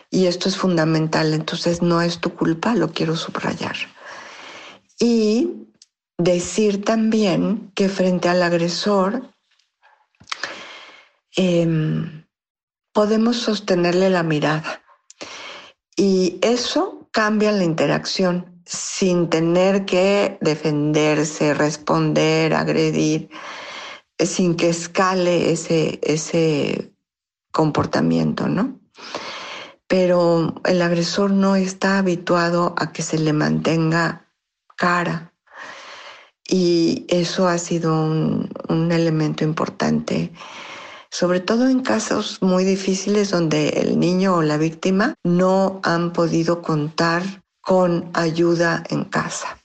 Y 0.09 0.27
esto 0.27 0.49
es 0.49 0.57
fundamental, 0.57 1.35
entonces 1.35 1.83
no 1.83 2.01
es 2.01 2.21
tu 2.21 2.33
culpa, 2.35 2.77
lo 2.77 2.93
quiero 2.93 3.17
subrayar. 3.17 3.77
Y 5.01 5.67
decir 6.17 6.85
también 6.85 7.73
que 7.75 7.89
frente 7.89 8.29
al 8.29 8.41
agresor 8.45 9.35
em, 11.35 12.25
podemos 12.93 13.39
sostenerle 13.39 14.11
la 14.11 14.23
mirada. 14.23 14.81
Y 15.97 16.39
eso 16.43 17.09
cambia 17.11 17.51
la 17.51 17.65
interacción 17.65 18.54
sin 18.65 19.29
tener 19.29 19.85
que 19.85 20.39
defenderse, 20.41 21.55
responder, 21.55 22.55
agredir, 22.55 23.29
sin 24.19 24.57
que 24.57 24.71
escale 24.71 25.53
ese, 25.53 26.01
ese 26.03 26.93
comportamiento, 27.53 28.49
¿no? 28.49 28.81
Pero 29.87 30.55
el 30.65 30.83
agresor 30.83 31.31
no 31.31 31.57
está 31.57 31.99
habituado 31.99 32.75
a 32.79 32.93
que 32.93 33.03
se 33.03 33.19
le 33.19 33.33
mantenga 33.33 34.29
cara. 34.77 35.33
Y 36.47 37.07
eso 37.09 37.49
ha 37.49 37.59
sido 37.59 37.95
un, 37.95 38.51
un 38.69 38.93
elemento 38.93 39.45
importante 39.45 40.33
sobre 41.15 41.39
todo 41.39 41.69
en 41.69 41.81
casos 41.83 42.43
muy 42.43 42.65
difíciles 42.65 43.31
donde 43.31 43.69
el 43.69 44.01
niño 44.01 44.35
o 44.35 44.43
la 44.43 44.57
víctima 44.57 45.15
no 45.23 45.79
han 45.85 46.13
podido 46.13 46.61
contar 46.61 47.44
con 47.65 48.11
ayuda 48.15 48.85
en 48.91 49.05
casa. 49.05 49.59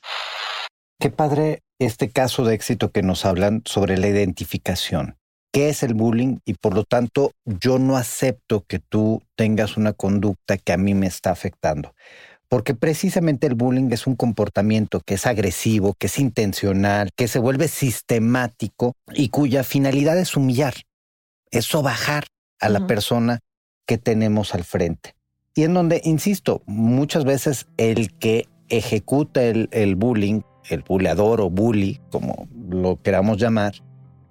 Qué 0.99 1.09
padre 1.09 1.61
este 1.79 2.09
caso 2.09 2.43
de 2.43 2.55
éxito 2.55 2.91
que 2.91 3.03
nos 3.03 3.25
hablan 3.25 3.61
sobre 3.65 3.97
la 3.97 4.07
identificación. 4.07 5.17
¿Qué 5.51 5.69
es 5.69 5.81
el 5.81 5.93
bullying? 5.93 6.37
Y 6.45 6.53
por 6.53 6.75
lo 6.75 6.83
tanto, 6.83 7.31
yo 7.45 7.79
no 7.79 7.97
acepto 7.97 8.65
que 8.67 8.79
tú 8.79 9.23
tengas 9.35 9.77
una 9.77 9.93
conducta 9.93 10.57
que 10.57 10.73
a 10.73 10.77
mí 10.77 10.93
me 10.93 11.07
está 11.07 11.31
afectando. 11.31 11.95
Porque 12.49 12.75
precisamente 12.75 13.47
el 13.47 13.55
bullying 13.55 13.91
es 13.91 14.07
un 14.07 14.15
comportamiento 14.15 15.01
que 15.01 15.15
es 15.15 15.25
agresivo, 15.25 15.95
que 15.97 16.07
es 16.07 16.19
intencional, 16.19 17.09
que 17.15 17.27
se 17.27 17.39
vuelve 17.39 17.67
sistemático 17.67 18.93
y 19.13 19.29
cuya 19.29 19.63
finalidad 19.63 20.17
es 20.17 20.35
humillar, 20.35 20.73
es 21.51 21.65
sobajar 21.65 22.25
a 22.59 22.69
la 22.69 22.87
persona 22.87 23.39
que 23.87 23.97
tenemos 23.97 24.53
al 24.53 24.63
frente. 24.63 25.13
Y 25.55 25.63
en 25.63 25.73
donde, 25.73 26.01
insisto, 26.03 26.61
muchas 26.65 27.25
veces 27.25 27.67
el 27.77 28.13
que 28.17 28.47
ejecuta 28.69 29.43
el, 29.43 29.67
el 29.71 29.95
bullying, 29.95 30.41
el 30.69 30.83
buleador 30.87 31.41
o 31.41 31.49
bully, 31.49 31.99
como 32.11 32.47
lo 32.69 33.01
queramos 33.01 33.37
llamar, 33.37 33.73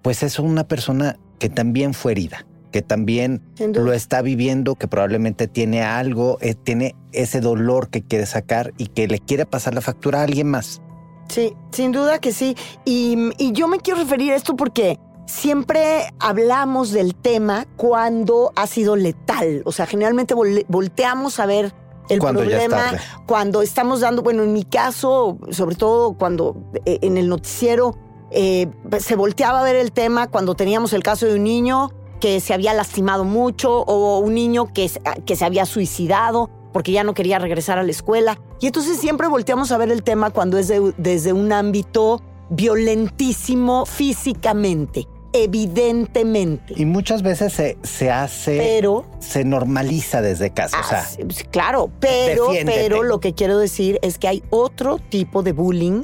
pues 0.03 0.23
es 0.23 0.39
una 0.39 0.67
persona 0.67 1.19
que 1.39 1.49
también 1.49 1.95
fue 1.95 2.13
herida, 2.13 2.47
que 2.73 2.83
también 2.83 3.43
lo 3.75 3.93
está 3.93 4.23
viviendo, 4.23 4.75
que 4.75 4.89
probablemente 4.89 5.49
tiene 5.49 5.83
algo, 5.83 6.39
eh, 6.41 6.55
tiene 6.55 6.95
ese 7.13 7.41
dolor 7.41 7.91
que 7.91 8.03
quiere 8.03 8.27
sacar 8.27 8.73
y 8.79 8.87
que 8.87 9.09
le 9.09 9.19
quiere 9.19 9.47
pasar 9.47 9.75
la 9.75 9.81
factura 9.81 10.21
a 10.21 10.25
alguien 10.25 10.49
más. 10.49 10.81
Sí, 11.29 11.53
sin 11.73 11.93
duda 11.93 12.21
que 12.21 12.33
sí. 12.33 12.57
Y, 12.85 13.31
y 13.39 13.53
yo 13.53 13.69
me 13.69 13.79
quiero 13.79 14.01
referir 14.01 14.33
a 14.33 14.37
esto 14.37 14.57
porque 14.57 14.99
siempre 15.29 16.09
hablamos 16.19 16.91
del 16.91 17.15
tema 17.15 17.67
cuando 17.77 18.53
ha 18.57 18.67
sido 18.67 18.97
letal. 18.97 19.63
O 19.65 19.73
sea, 19.73 19.87
generalmente 19.87 20.35
volteamos 20.35 21.39
a 21.39 21.47
ver 21.47 21.73
el 22.09 22.21
problema 22.21 22.93
cuando 23.27 23.61
estamos 23.63 24.01
dando, 24.01 24.23
bueno, 24.23 24.43
en 24.43 24.53
mi 24.53 24.65
caso, 24.65 25.39
sobre 25.51 25.77
todo 25.77 26.15
cuando 26.15 26.57
eh, 26.87 26.99
en 27.03 27.19
el 27.19 27.29
noticiero 27.29 27.97
eh, 28.31 28.69
se 28.99 29.15
volteaba 29.15 29.61
a 29.61 29.63
ver 29.63 29.77
el 29.77 29.93
tema 29.93 30.29
cuando 30.29 30.55
teníamos 30.55 30.93
el 30.95 31.03
caso 31.03 31.27
de 31.27 31.35
un 31.35 31.45
niño 31.45 31.93
que 32.21 32.41
se 32.41 32.55
había 32.55 32.73
lastimado 32.73 33.25
mucho 33.25 33.83
o 33.83 34.19
un 34.19 34.35
niño 34.35 34.73
que, 34.73 34.91
que 35.25 35.37
se 35.37 35.45
había 35.45 35.67
suicidado 35.67 36.51
porque 36.73 36.93
ya 36.93 37.05
no 37.05 37.15
quería 37.15 37.39
regresar 37.39 37.79
a 37.79 37.83
la 37.83 37.91
escuela. 37.91 38.39
Y 38.61 38.67
entonces 38.67 38.99
siempre 38.99 39.29
volteamos 39.29 39.71
a 39.73 39.79
ver 39.79 39.93
el 39.93 40.03
tema 40.03 40.31
cuando 40.31 40.59
es 40.59 40.73
desde 40.97 41.33
un 41.33 41.53
ámbito 41.53 42.23
violentísimo 42.51 43.85
físicamente 43.85 45.07
evidentemente. 45.33 46.75
Y 46.77 46.85
muchas 46.85 47.23
veces 47.23 47.53
se, 47.53 47.79
se 47.83 48.11
hace, 48.11 48.59
pero, 48.59 49.05
se 49.19 49.45
normaliza 49.45 50.23
desde 50.23 50.51
casa. 50.51 50.79
Ah, 50.83 51.05
claro, 51.51 51.91
pero, 52.01 52.49
pero 52.65 53.03
lo 53.03 53.21
que 53.21 53.35
quiero 53.35 53.59
decir 53.59 53.99
es 54.03 54.19
que 54.19 54.29
hay 54.29 54.43
otro 54.51 54.99
tipo 54.99 55.43
de 55.43 55.53
bullying 55.53 56.03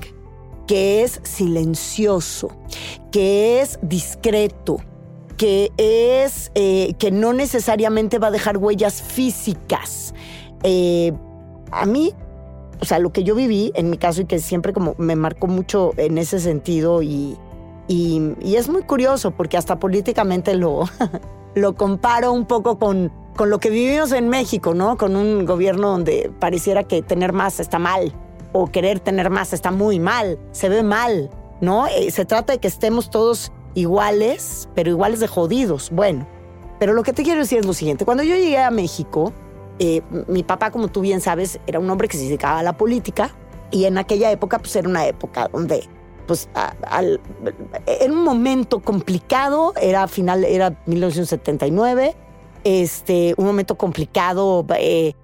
que 0.66 1.02
es 1.02 1.20
silencioso, 1.24 2.50
que 3.12 3.60
es 3.60 3.78
discreto, 3.82 4.78
que 5.36 5.72
es 5.76 6.50
eh, 6.54 6.94
que 6.98 7.10
no 7.10 7.32
necesariamente 7.32 8.18
va 8.18 8.28
a 8.28 8.30
dejar 8.30 8.56
huellas 8.56 9.02
físicas. 9.02 10.14
Eh, 10.62 11.12
a 11.70 11.86
mí, 11.86 12.14
o 12.80 12.84
sea, 12.84 12.98
lo 12.98 13.12
que 13.12 13.24
yo 13.24 13.34
viví 13.34 13.72
en 13.74 13.90
mi 13.90 13.98
caso 13.98 14.22
y 14.22 14.24
que 14.26 14.38
siempre 14.38 14.72
como 14.72 14.94
me 14.98 15.16
marcó 15.16 15.46
mucho 15.46 15.92
en 15.96 16.18
ese 16.18 16.40
sentido 16.40 17.02
y, 17.02 17.36
y, 17.86 18.54
es 18.56 18.68
muy 18.68 18.82
curioso 18.82 19.30
porque 19.32 19.56
hasta 19.56 19.78
políticamente 19.78 20.54
lo, 20.54 20.84
lo 21.54 21.74
comparo 21.74 22.32
un 22.32 22.46
poco 22.46 22.78
con, 22.78 23.12
con 23.36 23.50
lo 23.50 23.58
que 23.58 23.70
vivimos 23.70 24.12
en 24.12 24.28
México, 24.28 24.74
¿no? 24.74 24.96
Con 24.96 25.16
un 25.16 25.44
gobierno 25.44 25.90
donde 25.90 26.32
pareciera 26.38 26.84
que 26.84 27.02
tener 27.02 27.32
más 27.32 27.60
está 27.60 27.78
mal 27.78 28.14
o 28.52 28.68
querer 28.68 29.00
tener 29.00 29.30
más 29.30 29.52
está 29.52 29.70
muy 29.70 29.98
mal, 29.98 30.38
se 30.52 30.68
ve 30.68 30.82
mal, 30.82 31.28
¿no? 31.60 31.86
Eh, 31.88 32.10
se 32.10 32.24
trata 32.24 32.54
de 32.54 32.58
que 32.60 32.68
estemos 32.68 33.10
todos 33.10 33.52
iguales, 33.74 34.68
pero 34.74 34.90
iguales 34.90 35.20
de 35.20 35.26
jodidos. 35.26 35.90
Bueno, 35.90 36.26
pero 36.78 36.94
lo 36.94 37.02
que 37.02 37.12
te 37.12 37.22
quiero 37.22 37.40
decir 37.40 37.58
es 37.58 37.66
lo 37.66 37.72
siguiente. 37.72 38.04
Cuando 38.04 38.22
yo 38.22 38.36
llegué 38.36 38.58
a 38.58 38.70
México, 38.70 39.32
eh, 39.78 40.02
mi 40.28 40.44
papá, 40.44 40.70
como 40.70 40.88
tú 40.88 41.00
bien 41.00 41.20
sabes, 41.20 41.58
era 41.66 41.80
un 41.80 41.90
hombre 41.90 42.08
que 42.08 42.16
se 42.16 42.24
dedicaba 42.24 42.60
a 42.60 42.62
la 42.62 42.76
política 42.76 43.34
y 43.70 43.86
en 43.86 43.98
aquella 43.98 44.30
época 44.30 44.58
pues 44.60 44.74
era 44.76 44.88
una 44.88 45.04
época 45.06 45.48
donde 45.52 45.88
pues 46.26 46.48
al, 46.54 47.20
en 47.86 48.12
un 48.12 48.24
momento 48.24 48.80
complicado, 48.80 49.72
era 49.80 50.06
final, 50.08 50.44
era 50.44 50.80
1979, 50.86 52.14
este, 52.64 53.34
un 53.36 53.44
momento 53.46 53.76
complicado 53.76 54.66
eh, 54.78 55.14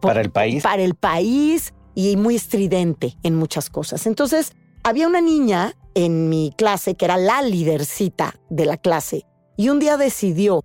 para 0.00 0.20
el 0.20 0.30
país. 0.30 0.62
Para 0.62 0.82
el 0.82 0.94
país 0.94 1.74
y 1.94 2.16
muy 2.16 2.36
estridente 2.36 3.16
en 3.22 3.34
muchas 3.34 3.70
cosas. 3.70 4.06
Entonces, 4.06 4.52
había 4.82 5.06
una 5.06 5.20
niña 5.20 5.74
en 5.94 6.28
mi 6.28 6.52
clase 6.56 6.94
que 6.94 7.04
era 7.04 7.16
la 7.16 7.42
lidercita 7.42 8.34
de 8.48 8.66
la 8.66 8.76
clase 8.76 9.26
y 9.56 9.68
un 9.68 9.80
día 9.80 9.96
decidió 9.96 10.64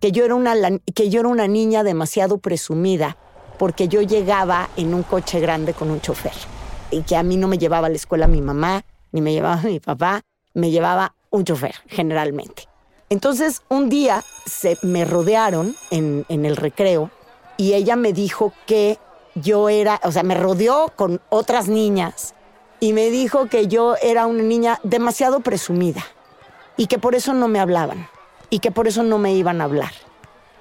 que 0.00 0.12
yo 0.12 0.24
era 0.24 0.34
una, 0.34 0.54
que 0.94 1.08
yo 1.08 1.20
era 1.20 1.28
una 1.28 1.48
niña 1.48 1.82
demasiado 1.82 2.38
presumida 2.38 3.16
porque 3.58 3.88
yo 3.88 4.02
llegaba 4.02 4.68
en 4.76 4.92
un 4.92 5.02
coche 5.02 5.40
grande 5.40 5.72
con 5.72 5.90
un 5.90 6.00
chofer 6.00 6.34
y 6.90 7.02
que 7.02 7.16
a 7.16 7.22
mí 7.22 7.36
no 7.36 7.48
me 7.48 7.56
llevaba 7.56 7.86
a 7.86 7.90
la 7.90 7.96
escuela 7.96 8.26
mi 8.26 8.42
mamá 8.42 8.84
ni 9.14 9.22
me 9.22 9.32
llevaba 9.32 9.56
mi 9.64 9.80
papá, 9.80 10.22
me 10.52 10.70
llevaba 10.70 11.14
un 11.30 11.44
chofer 11.44 11.76
generalmente. 11.86 12.68
Entonces 13.08 13.62
un 13.68 13.88
día 13.88 14.22
se 14.44 14.76
me 14.82 15.04
rodearon 15.04 15.74
en, 15.90 16.26
en 16.28 16.44
el 16.44 16.56
recreo 16.56 17.10
y 17.56 17.74
ella 17.74 17.96
me 17.96 18.12
dijo 18.12 18.52
que 18.66 18.98
yo 19.36 19.68
era, 19.68 20.00
o 20.02 20.10
sea, 20.10 20.24
me 20.24 20.34
rodeó 20.34 20.92
con 20.96 21.20
otras 21.28 21.68
niñas 21.68 22.34
y 22.80 22.92
me 22.92 23.10
dijo 23.10 23.46
que 23.46 23.68
yo 23.68 23.94
era 24.02 24.26
una 24.26 24.42
niña 24.42 24.80
demasiado 24.82 25.40
presumida 25.40 26.04
y 26.76 26.86
que 26.86 26.98
por 26.98 27.14
eso 27.14 27.34
no 27.34 27.46
me 27.46 27.60
hablaban 27.60 28.08
y 28.50 28.58
que 28.58 28.72
por 28.72 28.88
eso 28.88 29.02
no 29.04 29.18
me 29.18 29.34
iban 29.34 29.60
a 29.60 29.64
hablar. 29.64 29.92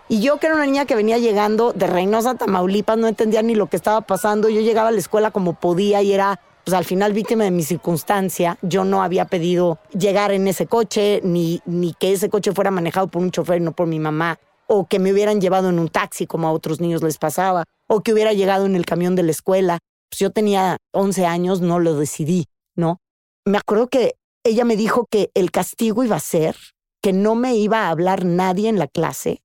Y 0.10 0.22
yo 0.22 0.38
que 0.38 0.48
era 0.48 0.56
una 0.56 0.66
niña 0.66 0.86
que 0.86 0.96
venía 0.96 1.18
llegando 1.18 1.74
de 1.74 1.88
Reynosa, 1.88 2.36
Tamaulipas, 2.36 2.98
no 2.98 3.08
entendía 3.08 3.42
ni 3.42 3.56
lo 3.56 3.68
que 3.68 3.78
estaba 3.78 4.02
pasando, 4.02 4.50
yo 4.50 4.62
llegaba 4.62 4.90
a 4.90 4.92
la 4.92 5.00
escuela 5.00 5.32
como 5.32 5.54
podía 5.54 6.02
y 6.04 6.14
era 6.14 6.40
pues 6.64 6.74
al 6.74 6.86
final 6.86 7.14
víctima 7.14 7.44
de 7.44 7.52
mi 7.52 7.64
circunstancia, 7.64 8.58
yo 8.62 8.86
no 8.86 9.04
había 9.04 9.26
pedido 9.26 9.80
llegar 9.98 10.32
en 10.32 10.48
ese 10.48 10.68
coche, 10.68 11.22
ni, 11.24 11.62
ni 11.66 11.94
que 11.94 12.14
ese 12.14 12.30
coche 12.30 12.54
fuera 12.54 12.72
manejado 12.72 13.08
por 13.08 13.22
un 13.22 13.32
chofer, 13.32 13.62
no 13.62 13.74
por 13.74 13.88
mi 13.88 14.00
mamá, 14.00 14.40
o 14.68 14.88
que 14.88 15.00
me 15.00 15.12
hubieran 15.12 15.42
llevado 15.42 15.70
en 15.70 15.80
un 15.80 15.90
taxi 15.90 16.26
como 16.26 16.48
a 16.48 16.52
otros 16.52 16.80
niños 16.80 17.04
les 17.04 17.18
pasaba, 17.18 17.66
o 17.88 18.02
que 18.02 18.14
hubiera 18.14 18.34
llegado 18.34 18.66
en 18.66 18.76
el 18.76 18.86
camión 18.86 19.16
de 19.16 19.24
la 19.24 19.32
escuela. 19.32 19.80
Pues 20.10 20.20
yo 20.20 20.32
tenía 20.32 20.78
11 20.92 21.26
años, 21.26 21.62
no 21.62 21.80
lo 21.80 21.96
decidí, 21.96 22.46
¿no? 22.76 23.00
Me 23.46 23.58
acuerdo 23.58 23.90
que 23.90 24.16
ella 24.44 24.64
me 24.64 24.78
dijo 24.78 25.06
que 25.10 25.32
el 25.34 25.52
castigo 25.52 26.04
iba 26.04 26.16
a 26.16 26.22
ser 26.22 26.56
que 27.02 27.12
no 27.12 27.36
me 27.36 27.56
iba 27.56 27.82
a 27.82 27.90
hablar 27.90 28.24
nadie 28.24 28.70
en 28.70 28.80
la 28.80 28.88
clase 28.88 29.42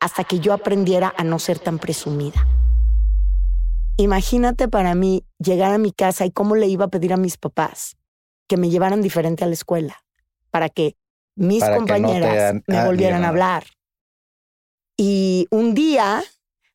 hasta 0.00 0.24
que 0.24 0.38
yo 0.40 0.52
aprendiera 0.52 1.14
a 1.16 1.24
no 1.24 1.38
ser 1.38 1.58
tan 1.58 1.78
presumida. 1.78 2.46
Imagínate 4.00 4.66
para 4.66 4.94
mí 4.94 5.26
llegar 5.38 5.74
a 5.74 5.78
mi 5.78 5.92
casa 5.92 6.24
y 6.24 6.30
cómo 6.30 6.56
le 6.56 6.66
iba 6.66 6.86
a 6.86 6.88
pedir 6.88 7.12
a 7.12 7.18
mis 7.18 7.36
papás 7.36 7.98
que 8.48 8.56
me 8.56 8.70
llevaran 8.70 9.02
diferente 9.02 9.44
a 9.44 9.46
la 9.46 9.52
escuela 9.52 10.02
para 10.50 10.70
que 10.70 10.96
mis 11.36 11.62
compañeras 11.62 12.62
me 12.66 12.84
volvieran 12.86 13.24
a 13.24 13.28
hablar. 13.28 13.64
Y 14.96 15.46
un 15.50 15.74
día, 15.74 16.22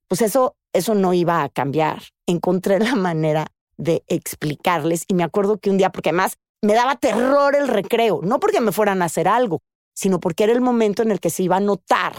pues 0.07 0.21
eso, 0.21 0.55
eso 0.71 0.93
no 0.93 1.15
iba 1.15 1.41
a 1.41 1.49
cambiar. 1.49 2.03
Encontré 2.27 2.79
la 2.79 2.93
manera 2.95 3.47
de 3.75 4.03
explicarles. 4.07 5.05
Y 5.07 5.15
me 5.15 5.23
acuerdo 5.23 5.57
que 5.57 5.71
un 5.71 5.77
día, 5.77 5.91
porque 5.91 6.09
además 6.09 6.37
me 6.61 6.75
daba 6.75 6.95
terror 6.95 7.55
el 7.55 7.67
recreo, 7.67 8.21
no 8.21 8.39
porque 8.39 8.61
me 8.61 8.71
fueran 8.71 9.01
a 9.01 9.05
hacer 9.05 9.27
algo, 9.27 9.63
sino 9.95 10.19
porque 10.19 10.43
era 10.43 10.53
el 10.53 10.61
momento 10.61 11.01
en 11.01 11.09
el 11.09 11.19
que 11.19 11.31
se 11.31 11.41
iba 11.41 11.57
a 11.57 11.59
notar 11.59 12.13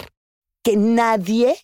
que 0.64 0.76
nadie 0.76 1.56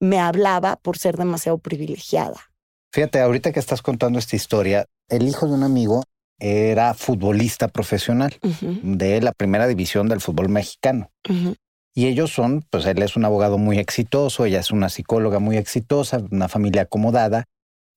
me 0.00 0.20
hablaba 0.20 0.76
por 0.76 0.98
ser 0.98 1.16
demasiado 1.16 1.56
privilegiada. 1.56 2.53
Fíjate, 2.94 3.18
ahorita 3.18 3.50
que 3.50 3.58
estás 3.58 3.82
contando 3.82 4.20
esta 4.20 4.36
historia, 4.36 4.86
el 5.08 5.26
hijo 5.26 5.48
de 5.48 5.54
un 5.54 5.64
amigo 5.64 6.04
era 6.38 6.94
futbolista 6.94 7.66
profesional 7.66 8.36
de 8.96 9.20
la 9.20 9.32
primera 9.32 9.66
división 9.66 10.08
del 10.08 10.20
fútbol 10.20 10.48
mexicano. 10.48 11.10
Y 11.92 12.06
ellos 12.06 12.32
son, 12.32 12.64
pues 12.70 12.86
él 12.86 13.02
es 13.02 13.16
un 13.16 13.24
abogado 13.24 13.58
muy 13.58 13.80
exitoso, 13.80 14.44
ella 14.44 14.60
es 14.60 14.70
una 14.70 14.90
psicóloga 14.90 15.40
muy 15.40 15.56
exitosa, 15.56 16.22
una 16.30 16.46
familia 16.46 16.82
acomodada. 16.82 17.46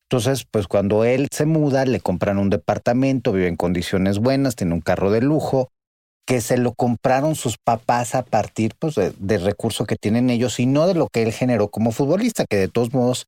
Entonces, 0.09 0.47
pues 0.49 0.67
cuando 0.67 1.03
él 1.03 1.27
se 1.31 1.45
muda, 1.45 1.85
le 1.85 1.99
compran 1.99 2.39
un 2.39 2.49
departamento, 2.49 3.33
vive 3.33 3.49
en 3.49 3.55
condiciones 3.55 4.17
buenas, 4.17 4.55
tiene 4.55 4.73
un 4.73 4.81
carro 4.81 5.11
de 5.11 5.21
lujo, 5.21 5.69
que 6.25 6.41
se 6.41 6.57
lo 6.57 6.73
compraron 6.73 7.35
sus 7.35 7.59
papás 7.63 8.15
a 8.15 8.23
partir 8.23 8.73
pues, 8.79 8.95
de- 8.95 9.13
del 9.19 9.43
recurso 9.43 9.85
que 9.85 9.95
tienen 9.95 10.31
ellos 10.31 10.59
y 10.59 10.65
no 10.65 10.87
de 10.87 10.95
lo 10.95 11.07
que 11.07 11.21
él 11.21 11.33
generó 11.33 11.69
como 11.69 11.91
futbolista, 11.91 12.45
que 12.49 12.57
de 12.57 12.67
todos 12.67 12.93
modos, 12.93 13.27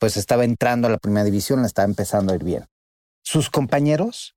pues 0.00 0.16
estaba 0.16 0.44
entrando 0.44 0.88
a 0.88 0.90
la 0.90 0.98
primera 0.98 1.24
división, 1.24 1.60
le 1.60 1.66
estaba 1.66 1.86
empezando 1.86 2.32
a 2.32 2.36
ir 2.36 2.42
bien. 2.42 2.64
Sus 3.22 3.50
compañeros 3.50 4.34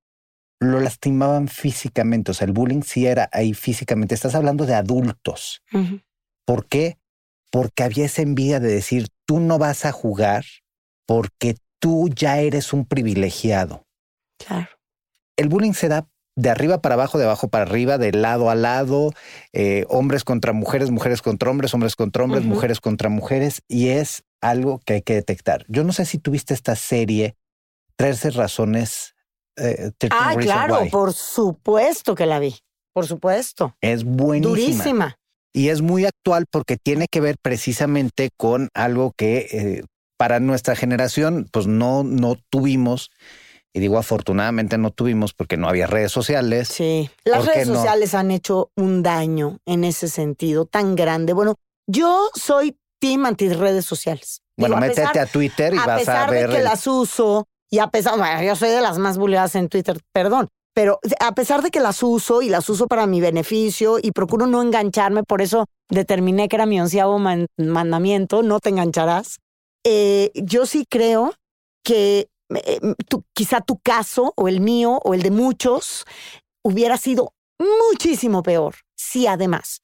lo 0.60 0.80
lastimaban 0.80 1.48
físicamente, 1.48 2.32
o 2.32 2.34
sea, 2.34 2.46
el 2.46 2.54
bullying 2.54 2.82
sí 2.82 3.08
era 3.08 3.30
ahí 3.32 3.54
físicamente. 3.54 4.14
Estás 4.14 4.36
hablando 4.36 4.66
de 4.66 4.76
adultos. 4.76 5.64
¿Por 6.46 6.68
qué? 6.68 7.00
Porque 7.50 7.84
había 7.84 8.06
esa 8.06 8.22
envidia 8.22 8.60
de 8.60 8.68
decir, 8.68 9.08
tú 9.26 9.40
no 9.40 9.58
vas 9.58 9.86
a 9.86 9.92
jugar 9.92 10.44
porque 11.08 11.56
tú 11.80 12.10
ya 12.10 12.40
eres 12.40 12.74
un 12.74 12.86
privilegiado. 12.86 13.86
Claro. 14.38 14.70
El 15.38 15.48
bullying 15.48 15.74
se 15.74 15.88
da 15.88 16.08
de 16.36 16.50
arriba 16.50 16.82
para 16.82 16.96
abajo, 16.96 17.18
de 17.18 17.26
abajo 17.26 17.48
para 17.48 17.64
arriba, 17.64 17.98
de 17.98 18.12
lado 18.12 18.50
a 18.50 18.56
lado, 18.56 19.12
eh, 19.54 19.86
hombres 19.88 20.24
contra 20.24 20.52
mujeres, 20.52 20.92
mujeres 20.92 21.22
contra 21.22 21.50
hombres, 21.50 21.74
hombres 21.74 21.96
contra 21.96 22.24
hombres, 22.24 22.44
mujeres 22.44 22.82
contra 22.82 23.10
mujeres, 23.10 23.62
y 23.68 23.90
es 23.90 24.24
algo 24.50 24.80
que 24.86 24.94
hay 24.94 25.02
que 25.02 25.16
detectar. 25.16 25.66
Yo 25.68 25.84
no 25.84 25.94
sé 25.94 26.06
si 26.06 26.18
tuviste 26.20 26.54
esta 26.54 26.76
serie, 26.76 27.36
13 27.96 28.32
razones. 28.32 29.16
eh, 29.58 29.92
13 29.98 30.16
Ah, 30.20 30.36
claro, 30.40 30.80
Why. 30.82 30.90
por 30.90 31.14
supuesto 31.14 32.16
que 32.16 32.26
la 32.26 32.40
vi. 32.40 32.56
Por 32.94 33.08
supuesto. 33.08 33.76
Es 33.82 34.04
buenísima. 34.04 34.50
Durísima. 34.50 35.16
Y 35.54 35.70
es 35.70 35.82
muy 35.82 36.06
actual 36.06 36.46
porque 36.50 36.78
tiene 36.78 37.08
que 37.10 37.22
ver 37.22 37.36
precisamente 37.42 38.30
con 38.38 38.70
algo 38.74 39.14
que 39.16 39.48
eh, 39.52 39.84
para 40.18 40.40
nuestra 40.40 40.76
generación 40.76 41.48
pues 41.52 41.68
no, 41.68 42.04
no 42.04 42.36
tuvimos. 42.50 43.12
Y 43.76 43.80
digo 43.80 43.98
afortunadamente 43.98 44.78
no 44.78 44.92
tuvimos 44.92 45.34
porque 45.34 45.58
no 45.58 45.68
había 45.70 45.88
redes 45.88 46.12
sociales. 46.12 46.68
Sí. 46.70 47.10
Las 47.24 47.40
¿Por 47.40 47.48
qué 47.50 47.54
redes 47.56 47.68
no? 47.70 47.76
sociales 47.76 48.14
han 48.16 48.32
hecho 48.32 48.72
un 48.76 49.04
daño 49.04 49.60
en 49.66 49.84
ese 49.84 50.08
sentido 50.08 50.66
tan 50.66 50.96
grande. 50.96 51.34
Bueno, 51.34 51.56
yo 51.88 52.30
soy 52.36 52.76
team 53.08 53.26
anti 53.26 53.50
redes 53.50 53.86
sociales. 53.86 54.42
Bueno, 54.58 54.76
Digo, 54.76 54.78
a 54.86 54.88
métete 54.88 55.08
pesar- 55.08 55.20
a 55.20 55.26
Twitter 55.32 55.74
y 55.74 55.78
a 55.78 55.86
vas 55.86 55.90
a 55.90 55.98
pesar 55.98 56.30
ver. 56.32 56.48
de 56.48 56.54
que 56.54 56.58
el- 56.60 56.64
las 56.66 56.88
uso 56.88 57.46
y 57.72 57.80
a 57.80 57.88
pesar, 57.88 58.18
bueno, 58.18 58.42
yo 58.44 58.56
soy 58.56 58.70
de 58.70 58.82
las 58.82 58.98
más 58.98 59.18
bulleadas 59.18 59.56
en 59.56 59.68
Twitter, 59.70 60.00
perdón, 60.14 60.48
pero 60.76 61.00
a 61.20 61.32
pesar 61.34 61.62
de 61.62 61.70
que 61.72 61.80
las 61.80 62.02
uso 62.04 62.42
y 62.42 62.50
las 62.50 62.68
uso 62.70 62.88
para 62.88 63.06
mi 63.08 63.20
beneficio 63.22 63.98
y 64.02 64.12
procuro 64.12 64.46
no 64.48 64.62
engancharme, 64.62 65.24
por 65.24 65.42
eso 65.42 65.66
determiné 65.90 66.48
que 66.50 66.56
era 66.56 66.66
mi 66.66 66.80
onceavo 66.80 67.20
man- 67.20 67.48
mandamiento, 67.58 68.42
no 68.44 68.60
te 68.60 68.70
engancharás. 68.70 69.40
eh, 69.86 70.32
yo 70.36 70.66
sí 70.66 70.86
creo 70.90 71.34
que 71.84 72.28
eh, 72.56 72.80
tu- 73.10 73.24
quizá 73.34 73.60
tu 73.60 73.78
caso 73.80 74.32
o 74.38 74.48
el 74.48 74.62
mío 74.62 75.00
o 75.04 75.14
el 75.14 75.22
de 75.24 75.30
muchos 75.32 76.06
hubiera 76.64 76.96
sido 76.98 77.34
muchísimo 77.60 78.44
peor 78.44 78.76
si 78.96 79.28
además 79.28 79.82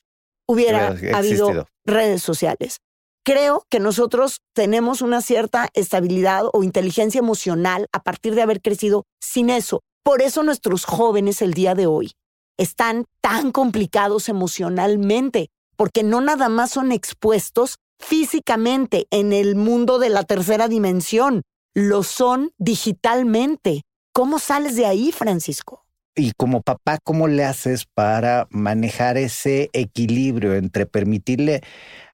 hubiera 0.47 0.91
Hubiera 0.91 1.17
habido 1.17 1.67
redes 1.86 2.21
sociales. 2.23 2.79
Creo 3.23 3.65
que 3.69 3.79
nosotros 3.79 4.39
tenemos 4.53 5.01
una 5.01 5.21
cierta 5.21 5.69
estabilidad 5.73 6.43
o 6.53 6.63
inteligencia 6.63 7.19
emocional 7.19 7.88
a 7.91 8.01
partir 8.01 8.36
de 8.36 8.41
haber 8.41 8.62
crecido 8.62 9.05
sin 9.21 9.49
eso. 9.49 9.82
Por 10.03 10.21
eso 10.21 10.43
nuestros 10.43 10.86
jóvenes 10.86 11.41
el 11.41 11.53
día 11.53 11.75
de 11.75 11.86
hoy 11.86 12.12
están 12.58 13.05
tan 13.21 13.51
complicados 13.51 14.29
emocionalmente, 14.29 15.49
porque 15.75 16.03
no 16.03 16.21
nada 16.21 16.49
más 16.49 16.71
son 16.71 16.91
expuestos 16.91 17.77
físicamente 17.99 19.08
en 19.12 19.34
el 19.34 19.55
mundo 19.55 19.99
de 19.99 20.10
la 20.10 20.23
tercera 20.23 20.67
dimensión, 20.67 21.43
lo 21.73 22.03
son 22.03 22.51
digitalmente. 22.58 23.84
¿Cómo 24.13 24.39
sales 24.39 24.75
de 24.75 24.86
ahí, 24.86 25.12
Francisco? 25.12 25.86
Y 26.15 26.32
como 26.38 26.62
papá, 26.62 26.97
¿cómo 27.03 27.27
le 27.27 27.45
haces 27.45 27.86
para 27.86 28.47
manejar 28.49 29.17
ese 29.17 29.69
equilibrio 29.73 30.55
entre 30.55 30.86
permitirle 30.86 31.62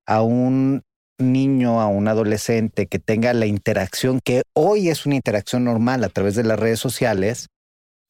a 0.05 0.21
un 0.21 0.83
niño, 1.17 1.81
a 1.81 1.87
un 1.87 2.07
adolescente 2.07 2.87
que 2.87 2.99
tenga 2.99 3.33
la 3.33 3.45
interacción 3.45 4.19
que 4.23 4.43
hoy 4.53 4.89
es 4.89 5.05
una 5.05 5.15
interacción 5.15 5.63
normal 5.63 6.03
a 6.03 6.09
través 6.09 6.35
de 6.35 6.43
las 6.43 6.59
redes 6.59 6.79
sociales, 6.79 7.47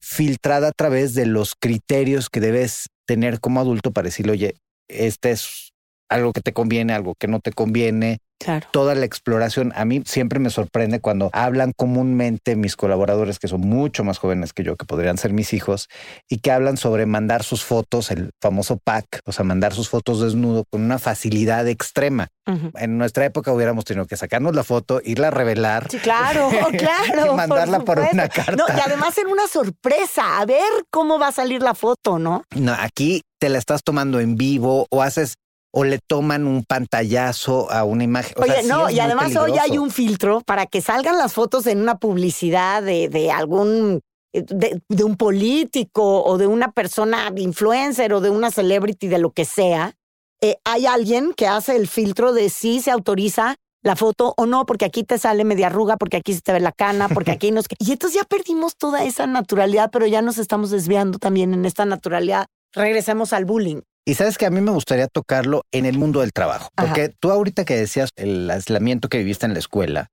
filtrada 0.02 0.70
a 0.70 0.72
través 0.72 1.14
de 1.14 1.26
los 1.26 1.56
criterios 1.60 2.30
que 2.30 2.40
debes 2.40 2.88
tener 3.08 3.40
como 3.40 3.60
adulto 3.60 3.92
para 3.92 4.06
decirle, 4.06 4.34
oye, 4.34 4.56
este 4.88 5.32
es 5.32 5.72
algo 6.10 6.34
que 6.34 6.42
te 6.42 6.54
conviene, 6.54 6.94
algo 6.94 7.16
que 7.16 7.28
no 7.28 7.40
te 7.40 7.52
conviene, 7.52 8.20
Claro. 8.38 8.68
toda 8.72 8.96
la 8.96 9.06
exploración. 9.06 9.72
A 9.76 9.86
mí 9.86 10.04
siempre 10.06 10.40
me 10.40 10.50
sorprende 10.50 11.00
cuando 11.00 11.30
hablan 11.34 11.72
comúnmente 11.76 12.56
mis 12.56 12.76
colaboradores, 12.76 13.40
que 13.40 13.48
son 13.48 13.62
mucho 13.62 14.04
más 14.04 14.18
jóvenes 14.18 14.54
que 14.54 14.64
yo, 14.64 14.76
que 14.76 14.86
podrían 14.86 15.18
ser 15.18 15.34
mis 15.34 15.54
hijos, 15.54 15.88
y 16.30 16.40
que 16.40 16.52
hablan 16.52 16.78
sobre 16.78 17.06
mandar 17.06 17.44
sus 17.44 17.64
fotos, 17.64 18.12
el 18.12 18.32
famoso 18.42 18.78
pack, 18.84 19.22
o 19.26 19.32
sea, 19.32 19.46
mandar 19.46 19.74
sus 19.74 19.90
fotos 19.90 20.20
desnudo 20.22 20.64
con 20.70 20.82
una 20.82 21.00
facilidad 21.00 21.68
extrema. 21.68 22.28
En 22.76 23.00
nuestra 23.00 23.26
época 23.26 23.52
hubiéramos 23.52 23.86
tenido 23.86 24.06
que 24.06 24.18
sacarnos 24.18 24.54
la 24.54 24.64
foto, 24.64 25.02
irla 25.04 25.30
a 25.30 25.32
revelar. 25.32 25.88
Sí, 25.90 25.98
claro, 25.98 26.50
claro. 26.78 27.34
Y 27.34 27.36
mandarla 27.36 27.80
por 27.80 27.98
supuesto. 27.98 28.14
una 28.14 28.30
carta. 28.30 28.56
No, 28.56 28.66
y 28.68 28.80
además 28.80 29.18
era 29.18 29.30
una 29.30 29.48
sorpresa, 29.48 30.40
a 30.40 30.46
ver 30.46 30.62
cómo 30.92 31.18
va 31.18 31.30
a 31.30 31.32
salir 31.32 31.62
la 31.64 31.74
foto, 31.74 32.20
¿no? 32.20 32.44
No, 32.56 32.74
aquí 32.78 33.22
te 33.40 33.50
la 33.50 33.58
estás 33.58 33.82
tomando 33.84 34.20
en 34.20 34.36
vivo 34.36 34.86
o 34.92 35.02
haces 35.02 35.36
o 35.78 35.84
le 35.84 36.00
toman 36.00 36.48
un 36.48 36.64
pantallazo 36.64 37.70
a 37.70 37.84
una 37.84 38.06
imagen. 38.06 38.34
O 38.38 38.44
Oye, 38.44 38.62
sea, 38.62 38.64
no, 38.64 38.90
y 38.90 38.98
además 39.02 39.36
hoy 39.36 39.58
hay 39.60 39.78
un 39.78 39.92
filtro 39.92 40.40
para 40.40 40.68
que 40.68 40.80
salgan 40.80 41.18
las 41.18 41.34
fotos 41.34 41.68
en 41.68 41.82
una 41.82 41.98
publicidad 41.98 42.82
de, 42.82 43.10
de 43.10 43.30
algún, 43.30 44.00
eh, 44.32 44.44
de, 44.48 44.82
de 44.88 45.04
un 45.04 45.18
político 45.18 46.24
o 46.24 46.38
de 46.38 46.48
una 46.48 46.72
persona 46.72 47.30
influencer 47.36 48.14
o 48.14 48.22
de 48.22 48.30
una 48.30 48.52
celebrity, 48.52 49.10
de 49.10 49.18
lo 49.18 49.32
que 49.32 49.44
sea. 49.44 49.92
Eh, 50.40 50.56
hay 50.64 50.86
alguien 50.86 51.34
que 51.34 51.46
hace 51.48 51.76
el 51.76 51.90
filtro 51.90 52.32
de 52.32 52.50
si 52.50 52.80
se 52.80 52.92
autoriza 52.92 53.58
la 53.84 53.98
foto 53.98 54.34
o 54.38 54.46
no, 54.46 54.66
porque 54.66 54.86
aquí 54.86 55.04
te 55.04 55.18
sale 55.18 55.44
media 55.44 55.68
arruga, 55.68 55.98
porque 55.98 56.16
aquí 56.16 56.34
se 56.34 56.40
te 56.40 56.54
ve 56.54 56.62
la 56.62 56.72
cana, 56.72 57.10
porque 57.10 57.32
aquí 57.32 57.52
nos... 57.52 57.66
Y 57.80 57.92
entonces 57.92 58.18
ya 58.22 58.24
perdimos 58.24 58.78
toda 58.78 59.04
esa 59.04 59.28
naturalidad, 59.28 59.90
pero 59.92 60.08
ya 60.08 60.22
nos 60.22 60.38
estamos 60.38 60.72
desviando 60.72 61.20
también 61.20 61.54
en 61.54 61.66
esta 61.66 61.84
naturalidad. 61.84 62.46
Regresemos 62.74 63.34
al 63.34 63.44
bullying. 63.44 63.82
Y 64.06 64.14
sabes 64.14 64.38
que 64.38 64.46
a 64.46 64.52
mí 64.52 64.62
me 64.62 64.72
gustaría 64.72 65.08
tocarlo 65.08 65.64
en 65.72 65.86
el 65.86 65.98
mundo 65.98 66.22
del 66.22 66.32
trabajo, 66.32 66.70
Ajá. 66.76 66.88
porque 66.88 67.10
tú 67.10 67.32
ahorita 67.32 67.66
que 67.66 67.76
decías 67.76 68.12
el 68.16 68.50
aislamiento 68.52 69.10
que 69.10 69.18
viviste 69.18 69.48
en 69.48 69.54
la 69.54 69.60
escuela, 69.60 70.12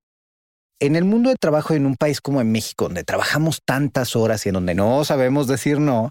en 0.81 0.97
el 0.97 1.05
mundo 1.05 1.29
del 1.29 1.39
trabajo 1.39 1.75
en 1.75 1.87
un 1.87 1.97
país 1.97 2.21
como 2.21 2.41
en 2.41 2.51
México, 2.51 2.87
donde 2.87 3.05
trabajamos 3.05 3.61
tantas 3.65 4.17
horas 4.17 4.45
y 4.45 4.49
en 4.49 4.55
donde 4.55 4.75
no 4.75 5.05
sabemos 5.05 5.47
decir 5.47 5.79
no, 5.79 6.11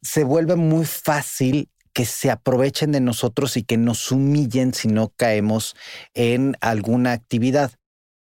se 0.00 0.24
vuelve 0.24 0.56
muy 0.56 0.86
fácil 0.86 1.68
que 1.92 2.06
se 2.06 2.30
aprovechen 2.30 2.92
de 2.92 3.00
nosotros 3.00 3.56
y 3.58 3.64
que 3.64 3.76
nos 3.76 4.10
humillen 4.10 4.72
si 4.72 4.88
no 4.88 5.12
caemos 5.14 5.76
en 6.14 6.56
alguna 6.62 7.12
actividad. 7.12 7.72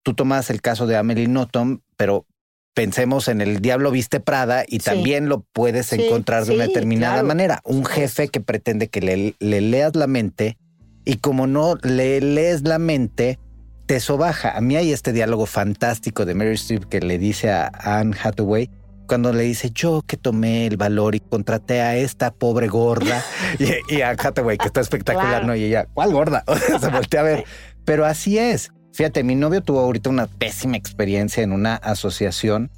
Tú 0.03 0.15
tomas 0.15 0.51
el 0.51 0.61
caso 0.61 0.89
de 0.89 0.97
Amelie 0.97 1.29
Nothomb, 1.29 1.81
pero 1.97 2.27
pensemos 2.75 3.29
en 3.29 3.41
el 3.41 3.61
Diablo 3.61 3.91
Viste 3.91 4.21
Prada 4.21 4.65
y 4.67 4.79
Sí. 4.81 4.85
también 4.87 5.29
lo 5.29 5.41
puedes 5.53 5.87
Sí, 5.87 6.03
encontrar 6.03 6.45
de 6.45 6.55
una 6.55 6.67
determinada 6.67 7.15
claro. 7.15 7.29
manera. 7.29 7.61
Un 7.65 7.85
jefe 7.85 8.29
que 8.29 8.41
pretende 8.41 8.89
que 8.89 9.01
le, 9.01 9.35
le 9.39 9.61
leas 9.61 9.97
la 9.97 10.07
mente 10.07 10.57
y 11.05 11.17
como 11.17 11.47
no 11.47 11.77
le 11.83 12.21
lees 12.21 12.63
la 12.63 12.79
mente, 12.79 13.39
te 13.87 13.99
sobaja. 14.01 14.57
A 14.57 14.61
mí 14.61 14.77
hay 14.77 14.93
este 14.93 15.13
diálogo 15.13 15.47
fantástico 15.47 16.25
de 16.25 16.35
Mary 16.35 16.55
Streep 16.55 16.85
que 16.85 17.01
le 17.01 17.19
dice 17.19 17.51
a 17.51 17.71
Anne 17.75 18.17
Hathaway 18.23 18.71
cuando 19.09 19.33
le 19.33 19.43
dice 19.43 19.71
yo 19.75 20.03
que 20.07 20.17
tomé 20.17 20.69
el 20.69 20.77
valor 20.77 21.17
y 21.17 21.21
contraté 21.21 21.81
a 21.81 21.97
esta 21.97 22.31
pobre 22.31 22.69
gorda 22.69 23.25
y, 23.59 23.97
y 23.97 24.03
a 24.03 24.11
Hathaway 24.11 24.57
que 24.57 24.67
está 24.69 24.81
espectacular, 24.81 25.29
Claro. 25.31 25.47
¿no? 25.49 25.57
Y 25.57 25.65
ella, 25.65 25.87
¿cuál 25.93 26.13
gorda? 26.13 26.45
Se 26.81 26.87
voltea 26.89 27.21
a 27.21 27.25
ver. 27.25 27.45
Pero 27.85 28.05
así 28.07 28.39
es. 28.39 28.71
Fíjate, 28.93 29.23
mi 29.25 29.35
novio 29.35 29.63
tuvo 29.63 29.81
ahorita 29.81 30.11
una 30.11 30.27
pésima 30.27 30.77
experiencia 30.77 31.43
en 31.43 31.53
una 31.53 31.77
asociación 31.77 32.71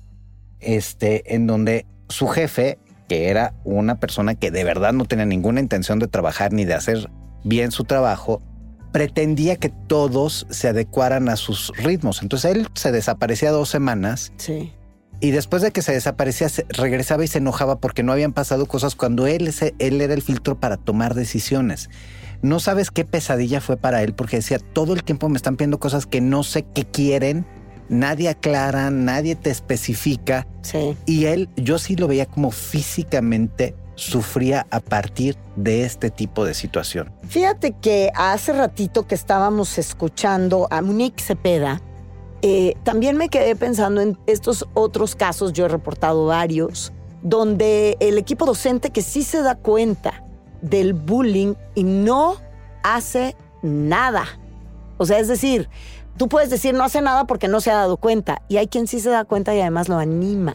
este, 0.60 1.34
en 1.34 1.46
donde 1.46 1.86
su 2.08 2.28
jefe, 2.28 2.78
que 3.08 3.28
era 3.28 3.54
una 3.64 3.98
persona 3.98 4.34
que 4.34 4.50
de 4.50 4.64
verdad 4.64 4.92
no 4.92 5.04
tenía 5.06 5.24
ninguna 5.26 5.60
intención 5.60 5.98
de 5.98 6.08
trabajar 6.08 6.52
ni 6.52 6.64
de 6.64 6.74
hacer 6.74 7.10
bien 7.44 7.72
su 7.72 7.84
trabajo, 7.84 8.40
pretendía 8.92 9.56
que 9.56 9.70
todos 9.70 10.46
se 10.50 10.68
adecuaran 10.68 11.28
a 11.28 11.36
sus 11.36 11.72
ritmos. 11.76 12.22
Entonces 12.22 12.52
él 12.54 12.68
se 12.74 12.92
desaparecía 12.92 13.50
dos 13.50 13.68
semanas 13.70 14.32
Sí. 14.36 14.72
Y 15.20 15.30
después 15.30 15.62
de 15.62 15.70
que 15.70 15.82
se 15.82 15.92
desaparecía, 15.92 16.48
se- 16.48 16.66
regresaba 16.68 17.24
y 17.24 17.28
se 17.28 17.38
enojaba 17.38 17.78
porque 17.78 18.02
no 18.02 18.12
habían 18.12 18.32
pasado 18.32 18.66
cosas 18.66 18.96
cuando 18.96 19.28
él, 19.28 19.52
él 19.78 20.00
era 20.00 20.14
el 20.14 20.20
filtro 20.22 20.58
para 20.58 20.76
tomar 20.76 21.14
decisiones. 21.14 21.90
No 22.42 22.58
sabes 22.58 22.90
qué 22.90 23.04
pesadilla 23.04 23.60
fue 23.60 23.76
para 23.76 24.02
él 24.02 24.14
porque 24.14 24.36
decía, 24.36 24.58
todo 24.58 24.94
el 24.94 25.04
tiempo 25.04 25.28
me 25.28 25.36
están 25.36 25.56
pidiendo 25.56 25.78
cosas 25.78 26.06
que 26.06 26.20
no 26.20 26.42
sé 26.42 26.64
qué 26.74 26.84
quieren, 26.84 27.46
nadie 27.88 28.28
aclara, 28.28 28.90
nadie 28.90 29.36
te 29.36 29.50
especifica. 29.50 30.46
Sí. 30.62 30.96
Y 31.06 31.26
él, 31.26 31.48
yo 31.56 31.78
sí 31.78 31.94
lo 31.94 32.08
veía 32.08 32.26
como 32.26 32.50
físicamente 32.50 33.76
sufría 33.94 34.66
a 34.70 34.80
partir 34.80 35.36
de 35.56 35.84
este 35.84 36.10
tipo 36.10 36.44
de 36.44 36.54
situación. 36.54 37.12
Fíjate 37.28 37.72
que 37.72 38.10
hace 38.14 38.52
ratito 38.52 39.06
que 39.06 39.14
estábamos 39.14 39.78
escuchando 39.78 40.66
a 40.70 40.82
Monique 40.82 41.22
Cepeda, 41.22 41.80
eh, 42.42 42.74
también 42.82 43.16
me 43.16 43.28
quedé 43.28 43.54
pensando 43.54 44.00
en 44.00 44.18
estos 44.26 44.66
otros 44.74 45.14
casos, 45.14 45.52
yo 45.52 45.66
he 45.66 45.68
reportado 45.68 46.26
varios, 46.26 46.92
donde 47.22 47.96
el 48.00 48.18
equipo 48.18 48.46
docente 48.46 48.90
que 48.90 49.02
sí 49.02 49.22
se 49.22 49.42
da 49.42 49.54
cuenta 49.54 50.24
del 50.62 50.94
bullying 50.94 51.54
y 51.74 51.84
no 51.84 52.36
hace 52.82 53.36
nada. 53.62 54.24
O 54.98 55.04
sea, 55.04 55.18
es 55.18 55.28
decir, 55.28 55.68
tú 56.16 56.28
puedes 56.28 56.48
decir 56.50 56.74
no 56.74 56.84
hace 56.84 57.00
nada 57.02 57.26
porque 57.26 57.48
no 57.48 57.60
se 57.60 57.70
ha 57.70 57.74
dado 57.76 57.96
cuenta 57.98 58.42
y 58.48 58.56
hay 58.56 58.68
quien 58.68 58.86
sí 58.86 59.00
se 59.00 59.10
da 59.10 59.24
cuenta 59.24 59.54
y 59.54 59.60
además 59.60 59.88
lo 59.88 59.98
anima. 59.98 60.54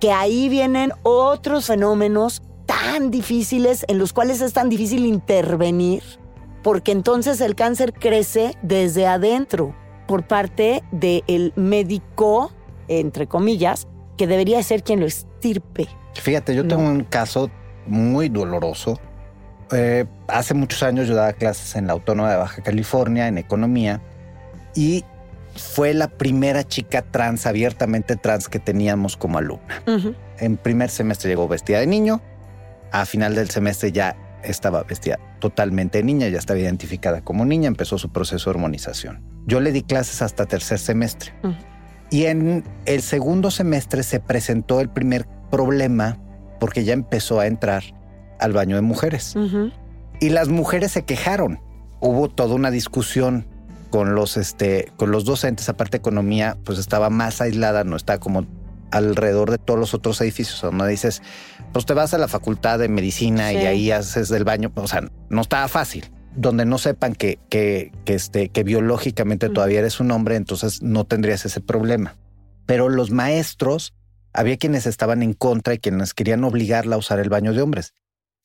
Que 0.00 0.12
ahí 0.12 0.48
vienen 0.48 0.92
otros 1.02 1.66
fenómenos 1.66 2.42
tan 2.66 3.10
difíciles 3.10 3.84
en 3.88 3.98
los 3.98 4.12
cuales 4.12 4.40
es 4.40 4.52
tan 4.52 4.68
difícil 4.68 5.06
intervenir 5.06 6.02
porque 6.62 6.90
entonces 6.92 7.40
el 7.40 7.54
cáncer 7.54 7.92
crece 7.92 8.56
desde 8.62 9.06
adentro 9.06 9.74
por 10.08 10.26
parte 10.26 10.82
del 10.90 11.52
médico, 11.56 12.50
entre 12.88 13.26
comillas, 13.26 13.86
que 14.16 14.26
debería 14.26 14.62
ser 14.62 14.82
quien 14.82 15.00
lo 15.00 15.06
estirpe. 15.06 15.88
Fíjate, 16.14 16.54
yo 16.54 16.62
No. 16.64 16.68
tengo 16.76 16.88
un 16.90 17.04
caso 17.04 17.50
muy 17.86 18.28
doloroso. 18.28 19.00
Eh, 19.72 20.06
hace 20.28 20.54
muchos 20.54 20.82
años 20.82 21.08
yo 21.08 21.14
daba 21.14 21.32
clases 21.32 21.74
en 21.76 21.86
la 21.86 21.92
Autónoma 21.92 22.30
de 22.30 22.36
Baja 22.36 22.62
California 22.62 23.26
en 23.26 23.38
economía 23.38 24.00
y 24.74 25.04
fue 25.56 25.94
la 25.94 26.08
primera 26.08 26.64
chica 26.64 27.02
trans, 27.02 27.46
abiertamente 27.46 28.16
trans 28.16 28.48
que 28.48 28.58
teníamos 28.58 29.16
como 29.16 29.38
alumna. 29.38 29.82
En 30.38 30.56
primer 30.56 30.90
semestre 30.90 31.30
llegó 31.30 31.48
vestida 31.48 31.80
de 31.80 31.86
niño, 31.86 32.20
a 32.92 33.06
final 33.06 33.34
del 33.34 33.50
semestre 33.50 33.90
ya 33.90 34.16
estaba 34.42 34.82
vestida 34.84 35.18
totalmente 35.40 35.98
de 35.98 36.04
niña, 36.04 36.28
ya 36.28 36.38
estaba 36.38 36.58
identificada 36.58 37.22
como 37.22 37.44
niña, 37.44 37.68
empezó 37.68 37.98
su 37.98 38.10
proceso 38.10 38.50
de 38.50 38.56
hormonización. 38.56 39.22
Yo 39.46 39.60
le 39.60 39.72
di 39.72 39.82
clases 39.82 40.22
hasta 40.22 40.46
tercer 40.46 40.78
semestre. 40.78 41.32
Y 42.10 42.26
en 42.26 42.64
el 42.84 43.02
segundo 43.02 43.50
semestre 43.50 44.02
se 44.02 44.20
presentó 44.20 44.80
el 44.80 44.88
primer 44.88 45.26
problema 45.50 46.18
porque 46.58 46.84
ya 46.84 46.92
empezó 46.92 47.40
a 47.40 47.46
entrar 47.46 47.82
al 48.38 48.52
baño 48.52 48.76
de 48.76 48.82
mujeres. 48.82 49.34
Y 50.20 50.30
las 50.30 50.48
mujeres 50.48 50.92
se 50.92 51.04
quejaron. 51.04 51.60
Hubo 52.00 52.28
toda 52.28 52.54
una 52.54 52.70
discusión 52.70 53.46
con 53.90 54.14
los, 54.14 54.36
este, 54.36 54.92
con 54.96 55.10
los 55.10 55.24
docentes. 55.24 55.68
Aparte, 55.68 55.96
economía, 55.96 56.56
pues 56.64 56.78
estaba 56.78 57.10
más 57.10 57.40
aislada, 57.40 57.84
no 57.84 57.96
está 57.96 58.18
como 58.18 58.46
alrededor 58.90 59.50
de 59.50 59.58
todos 59.58 59.78
los 59.80 59.94
otros 59.94 60.20
edificios. 60.20 60.60
Donde 60.60 60.88
dices, 60.88 61.22
pues 61.72 61.86
te 61.86 61.94
vas 61.94 62.14
a 62.14 62.18
la 62.18 62.28
facultad 62.28 62.78
de 62.78 62.88
medicina 62.88 63.50
Sí. 63.50 63.56
y 63.56 63.66
ahí 63.66 63.90
haces 63.90 64.28
del 64.28 64.44
baño. 64.44 64.70
O 64.74 64.86
sea, 64.86 65.08
no 65.28 65.40
estaba 65.40 65.68
fácil. 65.68 66.10
Donde 66.34 66.66
no 66.66 66.76
sepan 66.76 67.14
que, 67.14 67.38
que, 67.48 67.92
que, 68.04 68.14
este, 68.14 68.50
que 68.50 68.62
biológicamente 68.62 69.48
todavía 69.48 69.78
eres 69.78 70.00
un 70.00 70.10
hombre, 70.10 70.36
entonces 70.36 70.82
no 70.82 71.04
tendrías 71.04 71.46
ese 71.46 71.62
problema. 71.62 72.16
Pero 72.66 72.90
los 72.90 73.10
maestros, 73.10 73.94
había 74.36 74.56
quienes 74.56 74.86
estaban 74.86 75.22
en 75.22 75.32
contra 75.32 75.74
y 75.74 75.78
quienes 75.78 76.14
querían 76.14 76.44
obligarla 76.44 76.96
a 76.96 76.98
usar 76.98 77.18
el 77.18 77.28
baño 77.28 77.52
de 77.52 77.62
hombres. 77.62 77.92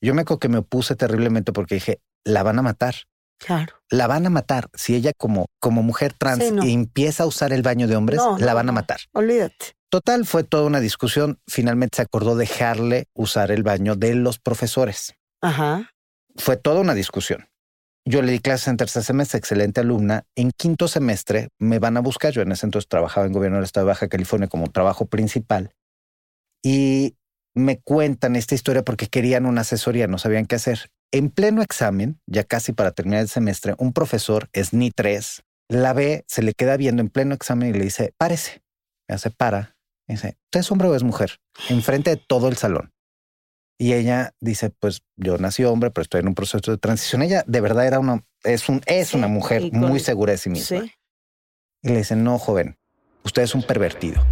Yo 0.00 0.14
me 0.14 0.22
acuerdo 0.22 0.40
que 0.40 0.48
me 0.48 0.58
opuse 0.58 0.96
terriblemente 0.96 1.52
porque 1.52 1.76
dije, 1.76 2.00
la 2.24 2.42
van 2.42 2.58
a 2.58 2.62
matar 2.62 2.94
Claro. 3.38 3.74
la 3.90 4.06
van 4.06 4.24
a 4.26 4.30
matar. 4.30 4.68
Si 4.74 4.94
ella 4.94 5.12
como, 5.16 5.46
como 5.60 5.82
mujer 5.82 6.12
trans 6.16 6.44
Sí, 6.44 6.50
no. 6.52 6.62
empieza 6.62 7.24
a 7.24 7.26
usar 7.26 7.52
el 7.52 7.62
baño 7.62 7.88
de 7.88 7.96
hombres, 7.96 8.18
No, 8.18 8.38
la 8.38 8.46
no, 8.46 8.54
van 8.54 8.68
a 8.68 8.72
matar. 8.72 9.00
Olvídate. 9.12 9.72
Total, 9.90 10.24
fue 10.24 10.44
toda 10.44 10.64
una 10.64 10.80
discusión. 10.80 11.38
Finalmente 11.48 11.96
se 11.96 12.02
acordó 12.02 12.36
dejarle 12.36 13.08
usar 13.14 13.50
el 13.50 13.62
baño 13.62 13.94
de 13.96 14.14
los 14.14 14.38
profesores. 14.38 15.14
Ajá. 15.42 15.90
Fue 16.36 16.56
toda 16.56 16.80
una 16.80 16.94
discusión. 16.94 17.46
Yo 18.04 18.22
le 18.22 18.32
di 18.32 18.38
clases 18.40 18.68
en 18.68 18.76
tercer 18.78 19.04
semestre, 19.04 19.38
excelente 19.38 19.80
alumna. 19.80 20.24
En 20.36 20.50
quinto 20.56 20.88
semestre 20.88 21.48
me 21.60 21.78
van 21.78 21.96
a 21.96 22.00
buscar. 22.00 22.32
Yo 22.32 22.42
en 22.42 22.50
ese 22.52 22.66
entonces 22.66 22.88
trabajaba 22.88 23.26
en 23.26 23.32
gobierno 23.32 23.58
del 23.58 23.64
estado 23.64 23.86
de 23.86 23.90
Baja 23.92 24.08
California 24.08 24.48
como 24.48 24.68
trabajo 24.70 25.06
principal. 25.06 25.72
Y 26.62 27.16
me 27.54 27.80
cuentan 27.80 28.36
esta 28.36 28.54
historia 28.54 28.82
porque 28.82 29.08
querían 29.08 29.46
una 29.46 29.62
asesoría, 29.62 30.06
no 30.06 30.18
sabían 30.18 30.46
qué 30.46 30.56
hacer. 30.56 30.90
En 31.10 31.30
pleno 31.30 31.62
examen, 31.62 32.20
ya 32.26 32.44
casi 32.44 32.72
para 32.72 32.92
terminar 32.92 33.20
el 33.20 33.28
semestre, 33.28 33.74
un 33.78 33.92
profesor, 33.92 34.48
SNI 34.54 34.90
3, 34.90 35.42
la 35.68 35.92
ve, 35.92 36.24
se 36.26 36.42
le 36.42 36.54
queda 36.54 36.76
viendo 36.76 37.02
en 37.02 37.08
pleno 37.08 37.34
examen 37.34 37.68
y 37.68 37.78
le 37.78 37.84
dice, 37.84 38.14
párese. 38.16 38.62
Ya 39.08 39.18
se 39.18 39.30
para. 39.30 39.76
y 40.08 40.14
dice, 40.14 40.38
¿usted 40.46 40.60
es 40.60 40.70
hombre 40.70 40.88
o 40.88 40.94
es 40.94 41.02
mujer? 41.02 41.38
Enfrente 41.68 42.10
de 42.10 42.16
todo 42.16 42.48
el 42.48 42.56
salón. 42.56 42.92
Y 43.78 43.94
ella 43.94 44.32
dice, 44.40 44.70
pues 44.70 45.02
yo 45.16 45.38
nací 45.38 45.64
hombre, 45.64 45.90
pero 45.90 46.02
estoy 46.02 46.20
en 46.20 46.28
un 46.28 46.34
proceso 46.34 46.70
de 46.70 46.78
transición. 46.78 47.22
Ella 47.22 47.42
de 47.46 47.60
verdad 47.60 47.86
era 47.86 47.98
una, 47.98 48.24
es, 48.44 48.68
un, 48.68 48.80
es 48.86 49.08
Sí, 49.08 49.16
una 49.16 49.28
mujer 49.28 49.72
muy 49.72 49.98
segura 49.98 50.32
de 50.32 50.38
sí 50.38 50.50
misma. 50.50 50.82
Sí. 50.82 50.92
Y 51.82 51.88
le 51.88 51.98
dicen, 51.98 52.22
no, 52.22 52.38
joven, 52.38 52.78
usted 53.24 53.42
es 53.42 53.54
un 53.54 53.62
pervertido. 53.62 54.24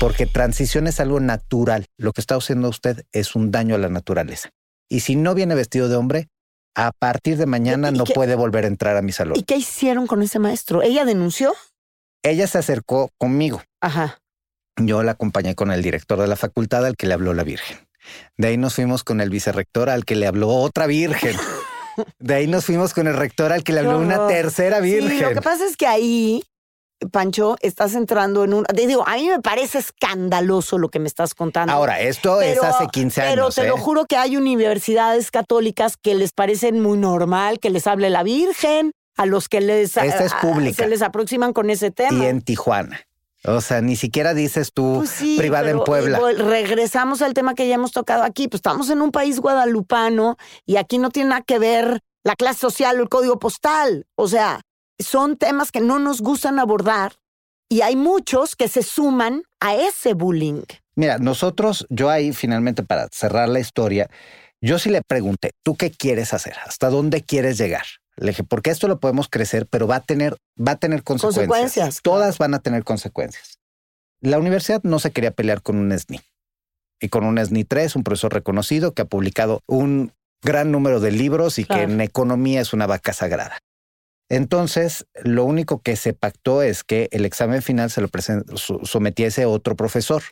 Porque 0.00 0.26
transición 0.26 0.86
es 0.86 1.00
algo 1.00 1.20
natural. 1.20 1.86
Lo 1.98 2.12
que 2.12 2.20
está 2.20 2.34
haciendo 2.36 2.68
usted 2.68 3.04
es 3.12 3.34
un 3.34 3.50
daño 3.50 3.74
a 3.74 3.78
la 3.78 3.88
naturaleza. 3.88 4.50
Y 4.88 5.00
si 5.00 5.16
no 5.16 5.34
viene 5.34 5.54
vestido 5.54 5.88
de 5.88 5.96
hombre, 5.96 6.28
a 6.76 6.90
partir 6.92 7.36
de 7.36 7.46
mañana 7.46 7.88
¿Y 7.90 7.92
no 7.92 8.04
qué- 8.04 8.14
puede 8.14 8.34
volver 8.34 8.64
a 8.64 8.68
entrar 8.68 8.96
a 8.96 9.02
mi 9.02 9.12
salón. 9.12 9.38
¿Y 9.38 9.44
qué 9.44 9.56
hicieron 9.56 10.06
con 10.06 10.22
ese 10.22 10.38
maestro? 10.38 10.82
¿Ella 10.82 11.04
denunció? 11.04 11.54
Ella 12.22 12.46
se 12.46 12.58
acercó 12.58 13.10
conmigo. 13.18 13.62
Ajá. 13.80 14.18
Yo 14.76 15.02
la 15.04 15.12
acompañé 15.12 15.54
con 15.54 15.70
el 15.70 15.82
director 15.82 16.20
de 16.20 16.26
la 16.26 16.36
facultad 16.36 16.84
al 16.84 16.96
que 16.96 17.06
le 17.06 17.14
habló 17.14 17.32
la 17.32 17.44
Virgen. 17.44 17.78
De 18.36 18.48
ahí 18.48 18.56
nos 18.56 18.74
fuimos 18.74 19.04
con 19.04 19.20
el 19.20 19.30
vicerrector 19.30 19.88
al 19.88 20.04
que 20.04 20.16
le 20.16 20.26
habló 20.26 20.48
otra 20.48 20.86
Virgen. 20.86 21.36
De 22.18 22.34
ahí 22.34 22.48
nos 22.48 22.64
fuimos 22.64 22.92
con 22.92 23.06
el 23.06 23.14
rector 23.14 23.52
al 23.52 23.62
que 23.62 23.72
le 23.72 23.78
habló 23.80 23.98
una 23.98 24.26
tercera 24.26 24.80
Virgen. 24.80 25.10
Sí, 25.10 25.20
lo 25.20 25.30
que 25.30 25.40
pasa 25.42 25.64
es 25.64 25.76
que 25.76 25.86
ahí, 25.86 26.42
Pancho, 27.10 27.56
estás 27.60 27.94
entrando 27.94 28.44
en 28.44 28.54
un... 28.54 28.64
te 28.64 28.86
digo, 28.86 29.06
a 29.06 29.16
mí 29.16 29.28
me 29.28 29.40
parece 29.40 29.78
escandaloso 29.78 30.78
lo 30.78 30.88
que 30.88 30.98
me 30.98 31.08
estás 31.08 31.34
contando. 31.34 31.72
Ahora, 31.72 32.00
esto 32.00 32.40
es 32.40 32.62
hace 32.62 32.86
15 32.88 33.22
años. 33.22 33.34
Pero 33.34 33.50
te 33.50 33.62
¿eh? 33.62 33.68
lo 33.68 33.76
juro 33.76 34.04
que 34.06 34.16
hay 34.16 34.36
universidades 34.36 35.30
católicas 35.30 35.96
que 35.96 36.14
les 36.14 36.32
parecen 36.32 36.80
muy 36.80 36.98
normal 36.98 37.58
que 37.60 37.70
les 37.70 37.86
hable 37.86 38.10
la 38.10 38.22
Virgen, 38.22 38.92
a 39.16 39.26
los 39.26 39.48
que 39.48 39.60
les, 39.60 39.96
Esta 39.96 40.06
es 40.24 40.32
a- 40.32 40.72
se 40.74 40.88
les 40.88 41.02
aproximan 41.02 41.52
con 41.52 41.70
ese 41.70 41.90
tema. 41.90 42.24
y 42.24 42.26
en 42.26 42.42
Tijuana. 42.42 43.00
O 43.46 43.60
sea, 43.60 43.80
ni 43.82 43.94
siquiera 43.94 44.32
dices 44.32 44.72
tú 44.72 44.94
Pues 45.00 45.10
sí, 45.10 45.36
privada 45.38 45.68
en 45.70 45.78
Puebla. 45.84 46.16
eh, 46.18 46.20
vol- 46.20 46.36
regresamos 46.38 47.20
al 47.22 47.34
tema 47.34 47.54
que 47.54 47.68
ya 47.68 47.74
hemos 47.74 47.92
tocado 47.92 48.22
aquí. 48.22 48.48
Pues 48.48 48.58
estamos 48.58 48.88
en 48.90 49.02
un 49.02 49.10
país 49.12 49.38
guadalupano 49.40 50.36
y 50.64 50.76
aquí 50.76 50.98
no 50.98 51.10
tiene 51.10 51.28
nada 51.30 51.42
que 51.42 51.58
ver 51.58 52.00
la 52.24 52.36
clase 52.36 52.60
social 52.60 52.98
o 52.98 53.02
el 53.02 53.08
código 53.10 53.38
postal. 53.38 54.06
O 54.16 54.28
sea, 54.28 54.62
son 54.98 55.36
temas 55.36 55.72
que 55.72 55.80
no 55.80 55.98
nos 55.98 56.20
gustan 56.20 56.58
abordar 56.58 57.14
y 57.68 57.80
hay 57.80 57.96
muchos 57.96 58.56
que 58.56 58.68
se 58.68 58.82
suman 58.82 59.42
a 59.60 59.74
ese 59.74 60.14
bullying. 60.14 60.62
Mira, 60.96 61.18
nosotros, 61.18 61.86
yo 61.88 62.10
ahí 62.10 62.32
finalmente 62.32 62.82
para 62.82 63.08
cerrar 63.10 63.48
la 63.48 63.60
historia, 63.60 64.08
yo 64.60 64.78
sí 64.78 64.90
le 64.90 65.02
pregunté, 65.02 65.50
¿tú 65.62 65.76
qué 65.76 65.90
quieres 65.90 66.32
hacer? 66.32 66.54
¿Hasta 66.64 66.88
dónde 66.88 67.22
quieres 67.22 67.58
llegar? 67.58 67.84
Le 68.16 68.28
dije, 68.28 68.44
porque 68.44 68.70
esto 68.70 68.86
lo 68.86 69.00
podemos 69.00 69.28
crecer, 69.28 69.66
pero 69.66 69.86
va 69.86 69.96
a 69.96 70.00
tener, 70.00 70.36
va 70.56 70.72
a 70.72 70.76
tener 70.76 71.02
consecuencias. 71.02 71.48
Consecuencias, 71.48 72.02
Todas 72.02 72.38
van 72.38 72.54
a 72.54 72.60
tener 72.60 72.84
consecuencias. 72.84 73.58
La 74.20 74.38
universidad 74.38 74.80
no 74.84 75.00
se 75.00 75.10
quería 75.10 75.32
pelear 75.32 75.62
con 75.62 75.76
un 75.76 75.98
SNI. 75.98 76.20
Y 77.00 77.08
con 77.08 77.24
un 77.24 77.44
SNI 77.44 77.64
3, 77.64 77.96
un 77.96 78.04
profesor 78.04 78.32
reconocido 78.32 78.94
que 78.94 79.02
ha 79.02 79.06
publicado 79.06 79.60
un 79.66 80.12
gran 80.42 80.70
número 80.70 81.00
de 81.00 81.10
libros 81.10 81.58
y 81.58 81.64
que 81.64 81.82
en 81.82 82.00
economía 82.00 82.60
es 82.60 82.72
una 82.72 82.86
vaca 82.86 83.12
sagrada. 83.12 83.58
Entonces, 84.28 85.06
lo 85.22 85.44
único 85.44 85.80
que 85.82 85.96
se 85.96 86.12
pactó 86.12 86.62
es 86.62 86.82
que 86.82 87.08
el 87.12 87.24
examen 87.24 87.62
final 87.62 87.90
se 87.90 88.00
lo 88.00 88.08
sometiese 88.84 89.44
otro 89.46 89.76
profesor 89.76 90.22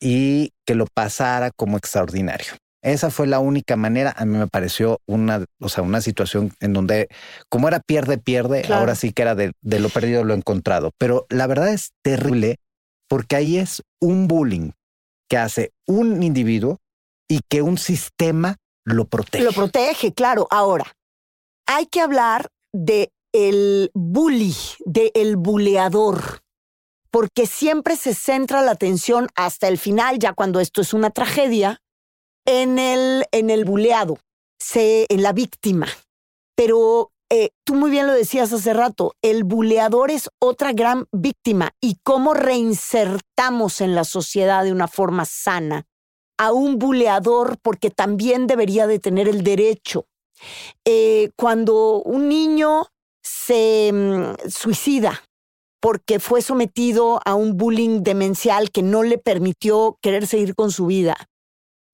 y 0.00 0.52
que 0.66 0.74
lo 0.74 0.86
pasara 0.92 1.50
como 1.50 1.76
extraordinario. 1.78 2.52
Esa 2.82 3.10
fue 3.10 3.28
la 3.28 3.38
única 3.38 3.76
manera. 3.76 4.12
A 4.18 4.24
mí 4.24 4.36
me 4.36 4.48
pareció 4.48 5.00
una, 5.06 5.44
o 5.60 5.68
sea, 5.68 5.84
una 5.84 6.00
situación 6.00 6.52
en 6.58 6.72
donde, 6.72 7.08
como 7.48 7.68
era 7.68 7.78
pierde, 7.78 8.18
pierde, 8.18 8.62
Claro. 8.62 8.80
ahora 8.80 8.94
sí 8.96 9.12
que 9.12 9.22
era 9.22 9.36
de, 9.36 9.52
de 9.60 9.78
lo 9.78 9.88
perdido 9.88 10.24
lo 10.24 10.34
encontrado. 10.34 10.90
Pero 10.98 11.26
la 11.30 11.46
verdad 11.46 11.68
es 11.68 11.92
terrible 12.02 12.56
porque 13.08 13.36
ahí 13.36 13.58
es 13.58 13.82
un 14.00 14.26
bullying 14.26 14.72
que 15.28 15.36
hace 15.38 15.70
un 15.86 16.22
individuo 16.24 16.80
y 17.28 17.40
que 17.48 17.62
un 17.62 17.78
sistema 17.78 18.56
lo 18.84 19.04
protege. 19.04 19.44
Lo 19.44 19.52
protege, 19.52 20.12
claro. 20.12 20.48
Ahora, 20.50 20.92
hay 21.66 21.86
que 21.86 22.00
hablar 22.00 22.48
de 22.72 23.12
el 23.32 23.90
bully, 23.94 24.54
de 24.84 25.10
el 25.14 25.36
buleador. 25.36 26.42
porque 27.10 27.46
siempre 27.46 27.96
se 27.96 28.14
centra 28.14 28.62
la 28.62 28.70
atención 28.70 29.28
hasta 29.34 29.68
el 29.68 29.76
final, 29.76 30.18
ya 30.18 30.32
cuando 30.32 30.60
esto 30.60 30.80
es 30.80 30.94
una 30.94 31.10
tragedia, 31.10 31.82
en 32.46 32.78
el, 32.78 33.26
en 33.32 33.50
el 33.50 33.66
buleado, 33.66 34.18
se, 34.58 35.06
en 35.10 35.22
la 35.22 35.34
víctima. 35.34 35.88
Pero 36.56 37.12
eh, 37.30 37.50
tú 37.64 37.74
muy 37.74 37.90
bien 37.90 38.06
lo 38.06 38.12
decías 38.12 38.52
hace 38.52 38.72
rato, 38.72 39.14
el 39.22 39.44
buleador 39.44 40.10
es 40.10 40.28
otra 40.38 40.72
gran 40.72 41.06
víctima 41.12 41.72
y 41.80 41.96
cómo 42.02 42.34
reinsertamos 42.34 43.80
en 43.80 43.94
la 43.94 44.04
sociedad 44.04 44.64
de 44.64 44.72
una 44.72 44.88
forma 44.88 45.24
sana 45.24 45.86
a 46.38 46.52
un 46.52 46.78
buleador 46.78 47.58
porque 47.62 47.90
también 47.90 48.46
debería 48.46 48.86
de 48.86 48.98
tener 48.98 49.28
el 49.28 49.44
derecho. 49.44 50.06
Eh, 50.84 51.30
cuando 51.36 52.02
un 52.02 52.28
niño 52.28 52.86
se 53.22 53.90
mm, 53.92 54.48
suicida 54.48 55.22
porque 55.80 56.20
fue 56.20 56.42
sometido 56.42 57.20
a 57.24 57.34
un 57.34 57.56
bullying 57.56 58.02
demencial 58.02 58.70
que 58.70 58.82
no 58.82 59.02
le 59.02 59.18
permitió 59.18 59.98
querer 60.00 60.26
seguir 60.26 60.54
con 60.54 60.70
su 60.70 60.86
vida, 60.86 61.16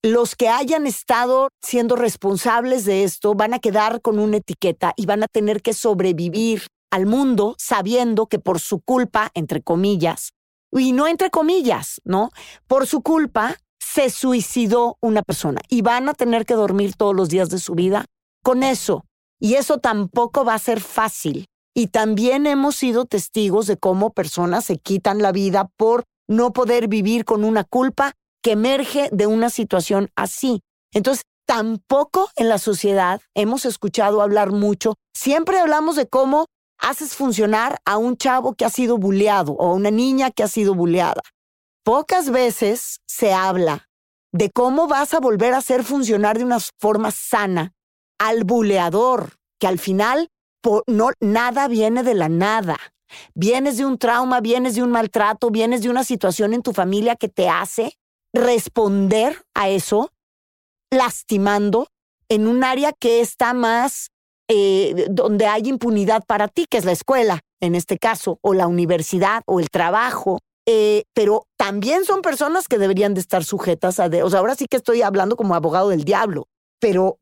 los 0.02 0.36
que 0.36 0.48
hayan 0.48 0.86
estado 0.86 1.48
siendo 1.62 1.96
responsables 1.96 2.84
de 2.84 3.02
esto 3.04 3.34
van 3.34 3.54
a 3.54 3.58
quedar 3.58 4.00
con 4.00 4.18
una 4.18 4.36
etiqueta 4.36 4.92
y 4.96 5.06
van 5.06 5.22
a 5.22 5.26
tener 5.26 5.62
que 5.62 5.72
sobrevivir 5.72 6.66
al 6.90 7.06
mundo 7.06 7.54
sabiendo 7.58 8.26
que 8.26 8.38
por 8.38 8.60
su 8.60 8.80
culpa, 8.80 9.30
entre 9.34 9.62
comillas, 9.62 10.30
y 10.70 10.92
no 10.92 11.06
entre 11.06 11.30
comillas, 11.30 12.00
¿no? 12.04 12.30
Por 12.66 12.86
su 12.86 13.02
culpa 13.02 13.56
se 13.78 14.10
suicidó 14.10 14.96
una 15.00 15.22
persona 15.22 15.60
y 15.68 15.82
van 15.82 16.08
a 16.08 16.14
tener 16.14 16.44
que 16.44 16.54
dormir 16.54 16.94
todos 16.94 17.16
los 17.16 17.28
días 17.28 17.48
de 17.48 17.58
su 17.58 17.74
vida 17.74 18.04
con 18.48 18.62
eso. 18.62 19.04
Y 19.38 19.56
eso 19.56 19.76
tampoco 19.76 20.42
va 20.42 20.54
a 20.54 20.58
ser 20.58 20.80
fácil. 20.80 21.44
Y 21.74 21.88
también 21.88 22.46
hemos 22.46 22.76
sido 22.76 23.04
testigos 23.04 23.66
de 23.66 23.76
cómo 23.76 24.14
personas 24.14 24.64
se 24.64 24.78
quitan 24.78 25.20
la 25.20 25.32
vida 25.32 25.68
por 25.76 26.04
no 26.26 26.54
poder 26.54 26.88
vivir 26.88 27.26
con 27.26 27.44
una 27.44 27.64
culpa 27.64 28.14
que 28.42 28.52
emerge 28.52 29.10
de 29.12 29.26
una 29.26 29.50
situación 29.50 30.08
así. 30.16 30.60
Entonces, 30.94 31.24
tampoco 31.46 32.30
en 32.36 32.48
la 32.48 32.56
sociedad 32.56 33.20
hemos 33.34 33.66
escuchado 33.66 34.22
hablar 34.22 34.50
mucho. 34.50 34.94
Siempre 35.14 35.58
hablamos 35.60 35.96
de 35.96 36.08
cómo 36.08 36.46
haces 36.78 37.16
funcionar 37.16 37.76
a 37.84 37.98
un 37.98 38.16
chavo 38.16 38.54
que 38.54 38.64
ha 38.64 38.70
sido 38.70 38.96
bulleado 38.96 39.52
o 39.52 39.72
a 39.72 39.74
una 39.74 39.90
niña 39.90 40.30
que 40.30 40.42
ha 40.42 40.48
sido 40.48 40.74
bulleada. 40.74 41.20
Pocas 41.84 42.30
veces 42.30 43.00
se 43.06 43.34
habla 43.34 43.84
de 44.32 44.50
cómo 44.50 44.88
vas 44.88 45.12
a 45.12 45.20
volver 45.20 45.52
a 45.52 45.58
hacer 45.58 45.84
funcionar 45.84 46.38
de 46.38 46.46
una 46.46 46.60
forma 46.80 47.10
sana 47.10 47.74
al 48.18 48.44
buleador, 48.44 49.34
que 49.58 49.66
al 49.66 49.78
final 49.78 50.30
no, 50.86 51.10
nada 51.20 51.68
viene 51.68 52.02
de 52.02 52.14
la 52.14 52.28
nada. 52.28 52.78
Vienes 53.34 53.78
de 53.78 53.86
un 53.86 53.98
trauma, 53.98 54.40
vienes 54.40 54.74
de 54.74 54.82
un 54.82 54.90
maltrato, 54.90 55.50
vienes 55.50 55.82
de 55.82 55.88
una 55.88 56.04
situación 56.04 56.52
en 56.52 56.62
tu 56.62 56.72
familia 56.72 57.16
que 57.16 57.28
te 57.28 57.48
hace 57.48 57.94
responder 58.34 59.42
a 59.54 59.68
eso 59.70 60.10
lastimando 60.90 61.88
en 62.28 62.46
un 62.46 62.64
área 62.64 62.92
que 62.92 63.20
está 63.20 63.54
más 63.54 64.10
eh, 64.48 65.06
donde 65.10 65.46
hay 65.46 65.68
impunidad 65.68 66.24
para 66.26 66.48
ti, 66.48 66.66
que 66.68 66.78
es 66.78 66.84
la 66.84 66.92
escuela, 66.92 67.40
en 67.60 67.74
este 67.74 67.98
caso, 67.98 68.38
o 68.42 68.54
la 68.54 68.66
universidad, 68.66 69.42
o 69.46 69.60
el 69.60 69.70
trabajo. 69.70 70.38
Eh, 70.66 71.04
pero 71.14 71.46
también 71.56 72.04
son 72.04 72.20
personas 72.20 72.68
que 72.68 72.78
deberían 72.78 73.14
de 73.14 73.20
estar 73.20 73.44
sujetas 73.44 74.00
a... 74.00 74.10
o 74.22 74.30
sea, 74.30 74.40
ahora 74.40 74.54
sí 74.54 74.66
que 74.66 74.76
estoy 74.76 75.00
hablando 75.00 75.36
como 75.36 75.54
abogado 75.54 75.88
del 75.88 76.04
diablo, 76.04 76.46
pero 76.78 77.18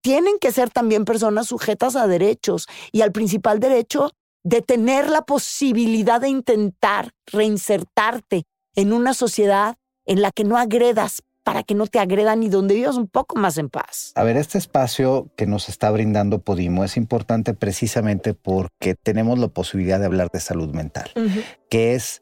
tienen 0.00 0.38
que 0.40 0.52
ser 0.52 0.70
también 0.70 1.04
personas 1.04 1.48
sujetas 1.48 1.96
a 1.96 2.06
derechos 2.06 2.66
y 2.92 3.02
al 3.02 3.12
principal 3.12 3.60
derecho 3.60 4.12
de 4.44 4.62
tener 4.62 5.10
la 5.10 5.22
posibilidad 5.22 6.20
de 6.20 6.28
intentar 6.28 7.10
reinsertarte 7.26 8.44
en 8.76 8.92
una 8.92 9.12
sociedad 9.12 9.76
en 10.04 10.22
la 10.22 10.30
que 10.30 10.44
no 10.44 10.56
agredas 10.56 11.22
para 11.42 11.62
que 11.62 11.74
no 11.74 11.86
te 11.86 12.00
agredan 12.00 12.42
y 12.42 12.48
donde 12.48 12.74
vivas 12.74 12.96
un 12.96 13.06
poco 13.06 13.36
más 13.36 13.56
en 13.56 13.68
paz. 13.68 14.12
A 14.16 14.24
ver, 14.24 14.36
este 14.36 14.58
espacio 14.58 15.30
que 15.36 15.46
nos 15.46 15.68
está 15.68 15.90
brindando 15.90 16.40
Podimo 16.40 16.84
es 16.84 16.96
importante 16.96 17.54
precisamente 17.54 18.34
porque 18.34 18.96
tenemos 18.96 19.38
la 19.38 19.48
posibilidad 19.48 20.00
de 20.00 20.06
hablar 20.06 20.30
de 20.32 20.40
salud 20.40 20.74
mental, 20.74 21.10
que 21.70 21.94
es 21.94 22.20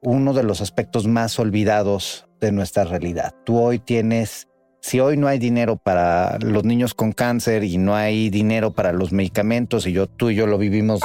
uno 0.00 0.32
de 0.32 0.44
los 0.44 0.60
aspectos 0.60 1.08
más 1.08 1.38
olvidados 1.38 2.26
de 2.40 2.52
nuestra 2.52 2.84
realidad. 2.84 3.34
Tú 3.44 3.58
hoy 3.58 3.78
tienes 3.78 4.48
si 4.82 4.98
hoy 4.98 5.16
no 5.16 5.28
hay 5.28 5.38
dinero 5.38 5.76
para 5.76 6.38
los 6.40 6.64
niños 6.64 6.92
con 6.92 7.12
cáncer 7.12 7.62
y 7.62 7.78
no 7.78 7.94
hay 7.94 8.30
dinero 8.30 8.72
para 8.72 8.92
los 8.92 9.12
medicamentos 9.12 9.86
y 9.86 9.92
yo 9.92 10.08
tú 10.08 10.30
y 10.30 10.34
yo 10.34 10.48
lo 10.48 10.58
vivimos 10.58 11.00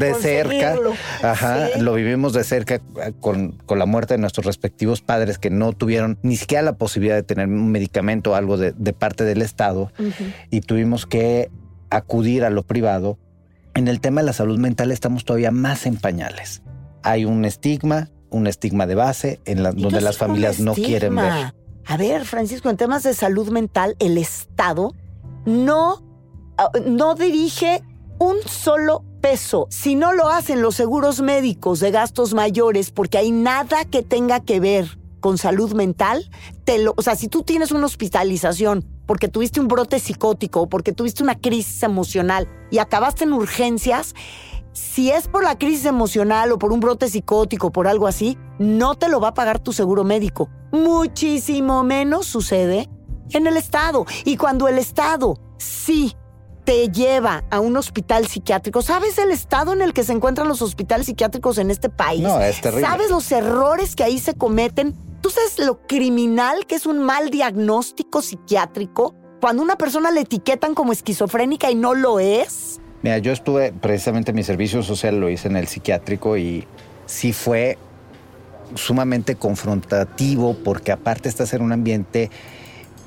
de 0.00 0.14
cerca, 0.14 0.76
ajá, 1.22 1.68
lo 1.78 1.94
vivimos 1.94 2.32
de 2.32 2.42
cerca 2.42 2.80
con, 3.20 3.52
con, 3.64 3.78
la 3.78 3.86
muerte 3.86 4.14
de 4.14 4.18
nuestros 4.18 4.44
respectivos 4.44 5.02
padres 5.02 5.38
que 5.38 5.50
no 5.50 5.72
tuvieron 5.72 6.18
ni 6.22 6.36
siquiera 6.36 6.62
la 6.62 6.72
posibilidad 6.72 7.14
de 7.14 7.22
tener 7.22 7.46
un 7.46 7.70
medicamento 7.70 8.32
o 8.32 8.34
algo 8.34 8.56
de, 8.56 8.72
parte 8.92 9.22
del 9.22 9.40
Estado 9.40 9.92
y 10.50 10.60
tuvimos 10.60 11.06
que 11.06 11.50
acudir 11.90 12.44
a 12.44 12.50
lo 12.50 12.64
privado. 12.64 13.18
En 13.74 13.86
el 13.86 14.00
tema 14.00 14.20
de 14.20 14.26
la 14.26 14.32
salud 14.32 14.58
mental 14.58 14.90
estamos 14.90 15.24
todavía 15.24 15.52
más 15.52 15.86
en 15.86 15.96
pañales. 15.96 16.62
Hay 17.04 17.24
un 17.24 17.44
estigma, 17.44 18.10
un 18.30 18.48
estigma 18.48 18.86
de 18.86 18.96
base 18.96 19.40
en 19.44 19.62
la, 19.62 19.70
donde 19.70 20.00
las 20.00 20.16
familias 20.16 20.58
no 20.58 20.74
quieren 20.74 21.14
ver. 21.14 21.54
A 21.86 21.96
ver, 21.96 22.24
Francisco, 22.24 22.70
en 22.70 22.76
temas 22.76 23.02
de 23.02 23.14
salud 23.14 23.50
mental, 23.50 23.96
el 23.98 24.18
Estado 24.18 24.94
no, 25.44 26.02
ah, 26.56 26.70
no 26.86 27.14
dirige 27.14 27.82
un 28.18 28.36
solo 28.46 29.04
peso. 29.20 29.66
Si 29.70 29.94
no 29.94 30.12
lo 30.12 30.28
hacen 30.28 30.62
los 30.62 30.74
seguros 30.74 31.20
médicos 31.20 31.80
de 31.80 31.90
gastos 31.90 32.34
mayores, 32.34 32.90
porque 32.90 33.18
hay 33.18 33.30
nada 33.32 33.84
que 33.84 34.02
tenga 34.02 34.40
que 34.40 34.60
ver 34.60 34.98
con 35.20 35.38
salud 35.38 35.72
mental, 35.72 36.30
te 36.64 36.78
lo, 36.78 36.94
o 36.96 37.02
sea, 37.02 37.16
si 37.16 37.28
tú 37.28 37.42
tienes 37.42 37.72
una 37.72 37.86
hospitalización 37.86 38.84
porque 39.06 39.28
tuviste 39.28 39.60
un 39.60 39.68
brote 39.68 39.98
psicótico 39.98 40.68
porque 40.68 40.92
tuviste 40.92 41.22
una 41.22 41.38
crisis 41.38 41.82
emocional 41.82 42.46
y 42.70 42.78
acabaste 42.78 43.24
en 43.24 43.32
urgencias, 43.32 44.14
si 44.74 45.10
es 45.10 45.28
por 45.28 45.44
la 45.44 45.56
crisis 45.56 45.86
emocional 45.86 46.50
o 46.52 46.58
por 46.58 46.72
un 46.72 46.80
brote 46.80 47.08
psicótico 47.08 47.68
o 47.68 47.72
por 47.72 47.86
algo 47.86 48.08
así, 48.08 48.36
no 48.58 48.96
te 48.96 49.08
lo 49.08 49.20
va 49.20 49.28
a 49.28 49.34
pagar 49.34 49.60
tu 49.60 49.72
seguro 49.72 50.02
médico. 50.02 50.50
Muchísimo 50.72 51.84
menos 51.84 52.26
sucede 52.26 52.90
en 53.30 53.46
el 53.46 53.56
Estado. 53.56 54.04
Y 54.24 54.36
cuando 54.36 54.66
el 54.66 54.78
Estado 54.78 55.38
sí 55.58 56.16
te 56.64 56.88
lleva 56.88 57.44
a 57.50 57.60
un 57.60 57.76
hospital 57.76 58.26
psiquiátrico, 58.26 58.82
¿sabes 58.82 59.16
el 59.18 59.30
estado 59.30 59.72
en 59.72 59.82
el 59.82 59.92
que 59.92 60.02
se 60.02 60.12
encuentran 60.12 60.48
los 60.48 60.60
hospitales 60.60 61.06
psiquiátricos 61.06 61.58
en 61.58 61.70
este 61.70 61.88
país? 61.88 62.22
No, 62.22 62.40
es 62.40 62.60
terrible. 62.60 62.86
¿Sabes 62.86 63.10
los 63.10 63.30
errores 63.30 63.94
que 63.94 64.02
ahí 64.02 64.18
se 64.18 64.34
cometen? 64.34 64.94
¿Tú 65.20 65.30
sabes 65.30 65.58
lo 65.58 65.86
criminal 65.86 66.66
que 66.66 66.74
es 66.74 66.86
un 66.86 66.98
mal 66.98 67.30
diagnóstico 67.30 68.22
psiquiátrico? 68.22 69.14
Cuando 69.40 69.62
una 69.62 69.76
persona 69.76 70.10
le 70.10 70.22
etiquetan 70.22 70.74
como 70.74 70.92
esquizofrénica 70.92 71.70
y 71.70 71.74
no 71.74 71.94
lo 71.94 72.18
es. 72.18 72.80
Mira, 73.04 73.18
yo 73.18 73.32
estuve 73.32 73.70
precisamente 73.70 74.32
mi 74.32 74.42
servicio 74.42 74.82
social 74.82 75.20
lo 75.20 75.28
hice 75.28 75.48
en 75.48 75.56
el 75.56 75.68
psiquiátrico 75.68 76.38
y 76.38 76.66
sí 77.04 77.34
fue 77.34 77.76
sumamente 78.76 79.34
confrontativo 79.34 80.56
porque 80.64 80.90
aparte 80.90 81.28
estás 81.28 81.52
en 81.52 81.60
un 81.60 81.72
ambiente 81.72 82.30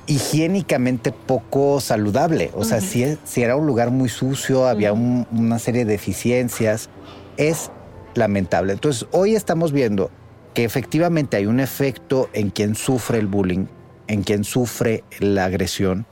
higiénicamente 0.06 1.10
poco 1.10 1.80
saludable. 1.80 2.52
O 2.54 2.62
sea, 2.62 2.80
si, 2.80 3.02
era 3.42 3.56
un 3.56 3.66
lugar 3.66 3.90
muy 3.90 4.08
sucio, 4.08 4.68
había 4.68 4.92
una 4.92 5.58
serie 5.58 5.84
de 5.84 5.90
deficiencias. 5.90 6.90
Es 7.36 7.72
lamentable. 8.14 8.74
Entonces, 8.74 9.08
hoy 9.10 9.34
estamos 9.34 9.72
viendo 9.72 10.12
que 10.54 10.62
efectivamente 10.62 11.36
hay 11.36 11.46
un 11.46 11.58
efecto 11.58 12.30
en 12.34 12.50
quien 12.50 12.76
sufre 12.76 13.18
el 13.18 13.26
bullying, 13.26 13.66
en 14.06 14.22
quien 14.22 14.44
sufre 14.44 15.02
la 15.18 15.46
agresión, 15.46 16.06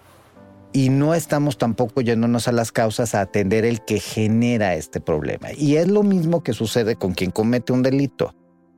y 0.76 0.90
no 0.90 1.14
estamos 1.14 1.56
tampoco 1.56 2.02
yéndonos 2.02 2.48
a 2.48 2.52
las 2.52 2.70
causas 2.70 3.14
a 3.14 3.22
atender 3.22 3.64
el 3.64 3.82
que 3.82 3.98
genera 3.98 4.74
este 4.74 5.00
problema. 5.00 5.48
Y 5.56 5.76
es 5.76 5.88
lo 5.88 6.02
mismo 6.02 6.42
que 6.42 6.52
sucede 6.52 6.96
con 6.96 7.14
quien 7.14 7.30
comete 7.30 7.72
un 7.72 7.82
delito. 7.82 8.34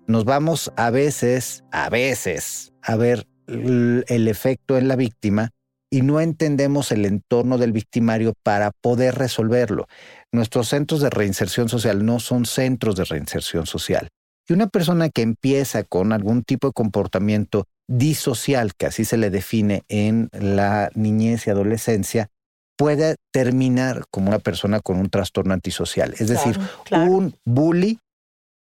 Nos 0.06 0.24
vamos 0.24 0.72
a 0.76 0.90
veces, 0.90 1.64
a 1.72 1.90
veces, 1.90 2.72
a 2.82 2.94
ver 2.94 3.26
el 3.48 4.28
efecto 4.28 4.78
en 4.78 4.86
la 4.86 4.94
víctima 4.94 5.50
y 5.90 6.02
no 6.02 6.20
entendemos 6.20 6.92
el 6.92 7.04
entorno 7.04 7.58
del 7.58 7.72
victimario 7.72 8.32
para 8.44 8.70
poder 8.70 9.16
resolverlo. 9.16 9.88
Nuestros 10.30 10.68
centros 10.68 11.00
de 11.00 11.10
reinserción 11.10 11.68
social 11.68 12.06
no 12.06 12.20
son 12.20 12.46
centros 12.46 12.94
de 12.94 13.06
reinserción 13.06 13.66
social. 13.66 14.06
Y 14.48 14.52
una 14.52 14.68
persona 14.68 15.08
que 15.08 15.22
empieza 15.22 15.82
con 15.82 16.12
algún 16.12 16.44
tipo 16.44 16.68
de 16.68 16.74
comportamiento 16.74 17.66
disocial, 17.88 18.74
que 18.74 18.86
así 18.86 19.04
se 19.04 19.16
le 19.16 19.30
define 19.30 19.82
en 19.88 20.28
la 20.32 20.90
niñez 20.94 21.46
y 21.46 21.50
adolescencia, 21.50 22.28
puede 22.76 23.16
terminar 23.32 24.04
como 24.10 24.28
una 24.28 24.38
persona 24.38 24.80
con 24.80 24.98
un 24.98 25.10
trastorno 25.10 25.54
antisocial. 25.54 26.14
Es 26.18 26.28
decir, 26.28 26.58
un 26.92 27.34
bully 27.44 27.98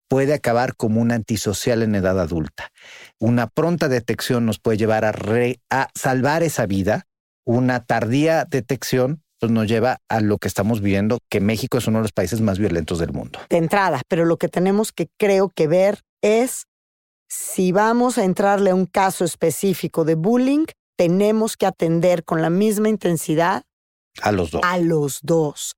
puede 0.09 0.33
acabar 0.33 0.75
como 0.75 0.99
un 0.99 1.11
antisocial 1.11 1.83
en 1.83 1.93
edad 1.93 2.19
adulta. 2.19 2.71
Una 3.19 3.47
pronta 3.47 3.87
detección 3.87 4.45
nos 4.45 4.59
puede 4.59 4.77
llevar 4.77 5.05
a, 5.05 5.13
a 5.69 5.89
salvar 5.93 6.41
esa 6.41 6.65
vida. 6.65 7.05
Una 7.45 7.85
tardía 7.85 8.45
detección 8.45 9.21
pues 9.39 9.51
nos 9.51 9.67
lleva 9.67 9.99
a 10.09 10.19
lo 10.19 10.37
que 10.37 10.47
estamos 10.47 10.81
viviendo, 10.81 11.19
que 11.29 11.39
México 11.39 11.77
es 11.77 11.87
uno 11.87 11.99
de 11.99 12.03
los 12.03 12.11
países 12.11 12.41
más 12.41 12.59
violentos 12.59 12.99
del 12.99 13.13
mundo. 13.13 13.39
De 13.49 13.57
entrada, 13.57 14.01
pero 14.09 14.25
lo 14.25 14.37
que 14.37 14.49
tenemos 14.49 14.91
que 14.91 15.07
creo 15.17 15.49
que 15.49 15.67
ver 15.67 16.01
es 16.21 16.65
si 17.29 17.71
vamos 17.71 18.17
a 18.17 18.23
entrarle 18.23 18.71
a 18.71 18.75
un 18.75 18.85
caso 18.85 19.23
específico 19.23 20.03
de 20.03 20.15
bullying, 20.15 20.65
tenemos 20.97 21.55
que 21.55 21.65
atender 21.65 22.23
con 22.25 22.41
la 22.41 22.49
misma 22.49 22.89
intensidad 22.89 23.63
A 24.21 24.31
los 24.31 24.51
dos. 24.51 24.61
a 24.63 24.77
los 24.79 25.19
dos. 25.21 25.75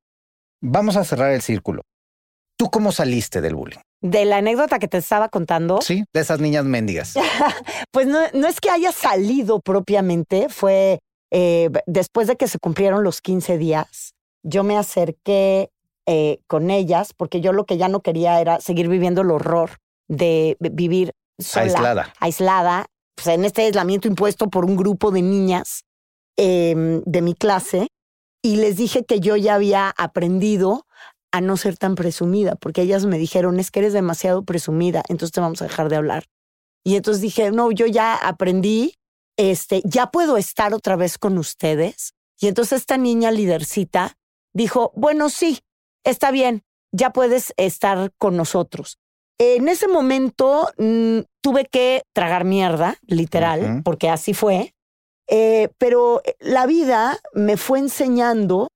Vamos 0.62 0.96
a 0.96 1.04
cerrar 1.04 1.32
el 1.32 1.42
círculo. 1.42 1.82
¿Tú 2.58 2.70
cómo 2.70 2.92
saliste 2.92 3.42
del 3.42 3.56
bullying? 3.56 3.80
De 4.02 4.26
la 4.26 4.38
anécdota 4.38 4.80
que 4.80 4.88
te 4.88 4.98
estaba 4.98 5.30
contando, 5.30 5.80
Sí, 5.82 6.06
de 6.14 6.22
esas 6.22 6.40
niñas 6.40 6.66
mendigas. 6.66 7.14
pues 7.92 8.08
no, 8.08 8.20
no 8.34 8.48
es 8.48 8.60
que 8.60 8.70
haya 8.70 8.92
salido 8.92 9.60
propiamente, 9.60 10.50
fue 10.50 11.00
eh, 11.32 11.70
después 11.86 12.28
de 12.28 12.36
que 12.36 12.48
se 12.48 12.60
cumplieron 12.60 13.04
los 13.04 13.22
15 13.22 13.58
días, 13.58 14.14
yo 14.44 14.64
me 14.64 14.78
acerqué 14.78 15.70
eh, 16.08 16.40
con 16.48 16.72
ellas 16.72 17.14
porque 17.16 17.42
yo 17.42 17.54
lo 17.54 17.66
que 17.66 17.78
ya 17.78 17.90
no 17.90 18.02
quería 18.02 18.42
era 18.42 18.60
seguir 18.60 18.88
viviendo 18.88 19.22
el 19.22 19.30
horror 19.32 19.78
de 20.08 20.58
vivir 20.60 21.14
sola, 21.40 21.64
Aislada. 21.66 22.14
aislada, 22.20 22.86
pues, 23.16 23.28
en 23.28 23.46
este 23.46 23.64
aislamiento 23.64 24.08
impuesto 24.08 24.50
por 24.50 24.66
un 24.66 24.76
grupo 24.76 25.12
de 25.12 25.22
niñas 25.22 25.84
em, 26.38 27.02
de 27.06 27.22
mi 27.22 27.34
clase, 27.34 27.88
y 28.44 28.56
les 28.56 28.78
dije 28.78 29.06
que 29.06 29.20
yo 29.20 29.36
ya 29.36 29.56
había 29.56 29.90
aprendido 29.98 30.86
a 31.32 31.42
no 31.42 31.56
ser 31.58 31.78
tan 31.78 31.96
presumida, 31.96 32.56
porque 32.56 32.82
ellas 32.82 33.06
me 33.06 33.18
dijeron, 33.18 33.60
es 33.60 33.72
que 33.72 33.80
eres 33.80 33.94
demasiado 33.94 34.44
presumida, 34.44 35.04
entonces 35.08 35.32
te 35.32 35.42
vamos 35.42 35.62
a 35.62 35.66
dejar 35.66 35.90
de 35.90 35.96
hablar. 35.96 36.26
Y 36.84 36.96
entonces 36.96 37.22
dije, 37.22 37.52
no, 37.52 37.72
yo 37.72 37.86
ya 37.86 38.16
aprendí, 38.16 38.96
este, 39.38 39.82
ya 39.86 40.12
puedo 40.12 40.38
estar 40.38 40.74
otra 40.74 40.96
vez 40.96 41.18
con 41.18 41.38
ustedes. 41.38 42.14
Y 42.40 42.48
entonces 42.48 42.80
esta 42.82 42.98
niña 42.98 43.32
lidercita 43.32 44.18
dijo, 44.54 44.92
bueno, 44.96 45.30
sí, 45.30 45.60
está 46.04 46.32
bien, 46.32 46.64
ya 46.92 47.14
puedes 47.14 47.54
estar 47.58 48.12
con 48.18 48.36
nosotros. 48.36 48.98
En 49.44 49.70
ese 49.70 49.88
momento 49.88 50.70
mm, 50.78 51.22
tuve 51.42 51.66
que 51.66 52.04
tragar 52.14 52.46
mierda, 52.46 52.98
literal, 53.08 53.82
porque 53.84 54.08
así 54.08 54.36
fue. 54.36 54.76
Eh, 55.28 55.70
pero 55.80 56.22
la 56.40 56.68
vida 56.68 57.18
me 57.34 57.58
fue 57.58 57.80
enseñando 57.80 58.68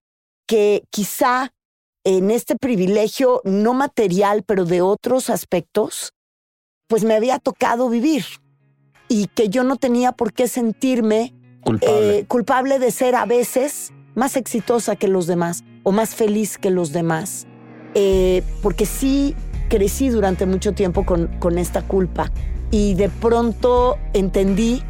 que 0.48 0.84
quizá 0.90 1.54
en 2.04 2.32
este 2.32 2.56
privilegio 2.56 3.42
no 3.44 3.76
material, 3.76 4.42
pero 4.44 4.66
de 4.66 4.82
otros 4.82 5.30
aspectos, 5.30 6.14
pues 6.88 7.04
me 7.04 7.14
había 7.14 7.38
tocado 7.38 7.88
vivir 7.88 8.26
y 9.08 9.28
que 9.28 9.50
yo 9.50 9.64
no 9.64 9.76
tenía 9.76 10.14
por 10.14 10.34
qué 10.34 10.48
sentirme 10.48 11.36
Culpable. 11.62 12.18
eh, 12.18 12.26
culpable 12.26 12.80
de 12.80 12.90
ser 12.90 13.14
a 13.14 13.26
veces 13.28 13.94
más 14.16 14.36
exitosa 14.36 14.96
que 14.96 15.10
los 15.10 15.28
demás 15.28 15.64
o 15.84 15.92
más 15.92 16.16
feliz 16.16 16.58
que 16.58 16.72
los 16.72 16.92
demás. 16.92 17.46
Eh, 17.98 18.44
porque 18.62 18.86
sí 18.86 19.36
crecí 19.70 20.10
durante 20.10 20.46
mucho 20.46 20.74
tiempo 20.74 21.06
con, 21.06 21.28
con 21.40 21.58
esta 21.58 21.82
culpa 21.82 22.32
y 22.72 22.96
de 22.96 23.10
pronto 23.10 23.98
entendí 24.14 24.84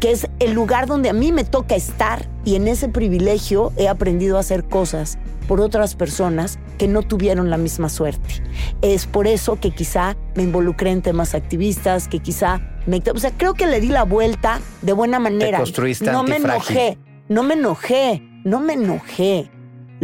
que 0.00 0.10
es 0.10 0.28
el 0.38 0.52
lugar 0.52 0.86
donde 0.86 1.08
a 1.08 1.12
mí 1.12 1.32
me 1.32 1.44
toca 1.44 1.74
estar 1.74 2.28
y 2.44 2.56
en 2.56 2.68
ese 2.68 2.88
privilegio 2.88 3.72
he 3.76 3.88
aprendido 3.88 4.36
a 4.36 4.40
hacer 4.40 4.64
cosas 4.64 5.18
por 5.48 5.60
otras 5.60 5.94
personas 5.94 6.58
que 6.78 6.88
no 6.88 7.02
tuvieron 7.02 7.50
la 7.50 7.56
misma 7.56 7.88
suerte. 7.88 8.42
Es 8.82 9.06
por 9.06 9.26
eso 9.26 9.58
que 9.60 9.70
quizá 9.70 10.16
me 10.34 10.42
involucré 10.42 10.90
en 10.90 11.02
temas 11.02 11.34
activistas, 11.34 12.08
que 12.08 12.18
quizá 12.18 12.60
me... 12.86 13.02
O 13.14 13.18
sea, 13.18 13.30
creo 13.36 13.54
que 13.54 13.66
le 13.66 13.80
di 13.80 13.88
la 13.88 14.04
vuelta 14.04 14.60
de 14.82 14.92
buena 14.92 15.18
manera. 15.18 15.58
construiste 15.58 16.10
no 16.10 16.22
me 16.22 16.36
enojé, 16.36 16.98
no 17.28 17.42
me 17.42 17.54
enojé, 17.54 18.22
no 18.44 18.60
me 18.60 18.74
enojé. 18.74 19.50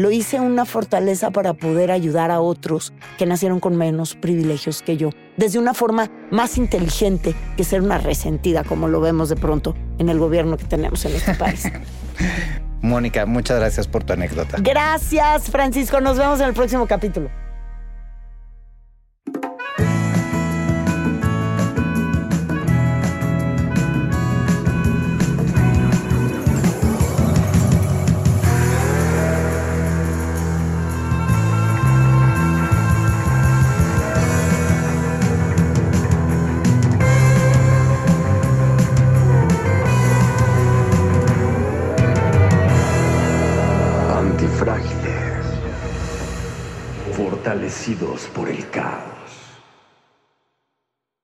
Lo 0.01 0.11
hice 0.11 0.41
una 0.41 0.65
fortaleza 0.65 1.31
para 1.31 1.53
poder 1.53 1.91
ayudar 1.91 2.31
a 2.31 2.41
otros 2.41 2.95
que 3.19 3.27
nacieron 3.27 3.61
con 3.61 3.77
menos 3.77 4.15
privilegios 4.15 4.81
que 4.81 4.97
yo, 4.97 5.11
desde 5.37 5.59
una 5.59 5.75
forma 5.75 6.11
más 6.31 6.57
inteligente 6.57 7.35
que 7.59 7.65
ser 7.65 7.83
una 7.83 7.99
resentida, 7.99 8.65
como 8.65 8.89
lo 8.89 9.03
vemos 9.03 9.29
de 9.29 9.37
pronto 9.37 9.77
en 9.99 10.09
el 10.09 10.19
gobierno 10.19 10.57
que 10.57 10.65
tenemos 10.65 11.05
en 11.05 11.17
este 11.17 11.35
país. 11.35 11.71
Mónica, 12.81 13.27
muchas 13.27 13.59
gracias 13.59 13.89
por 13.89 14.03
tu 14.03 14.15
anécdota. 14.15 14.57
Gracias, 14.63 15.51
Francisco. 15.51 16.01
Nos 16.01 16.17
vemos 16.17 16.41
en 16.41 16.47
el 16.47 16.55
próximo 16.55 16.87
capítulo. 16.87 17.29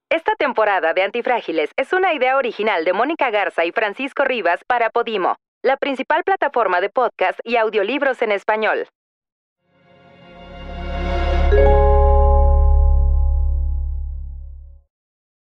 Esta 0.09 0.37
temporada 0.37 0.95
de 0.95 1.03
Antifrágiles 1.03 1.71
es 1.77 1.93
una 1.93 2.15
idea 2.15 2.37
original 2.37 2.85
de 2.85 2.93
Mónica 2.93 3.31
Garza 3.31 3.65
y 3.65 3.73
Francisco 3.73 4.25
Rivas 4.25 4.61
para 4.65 4.91
Podimo, 4.91 5.37
la 5.63 5.77
principal 5.77 6.23
plataforma 6.23 6.81
de 6.81 6.89
podcast 6.89 7.41
y 7.43 7.57
audiolibros 7.57 8.23
en 8.23 8.31
español. 8.31 8.87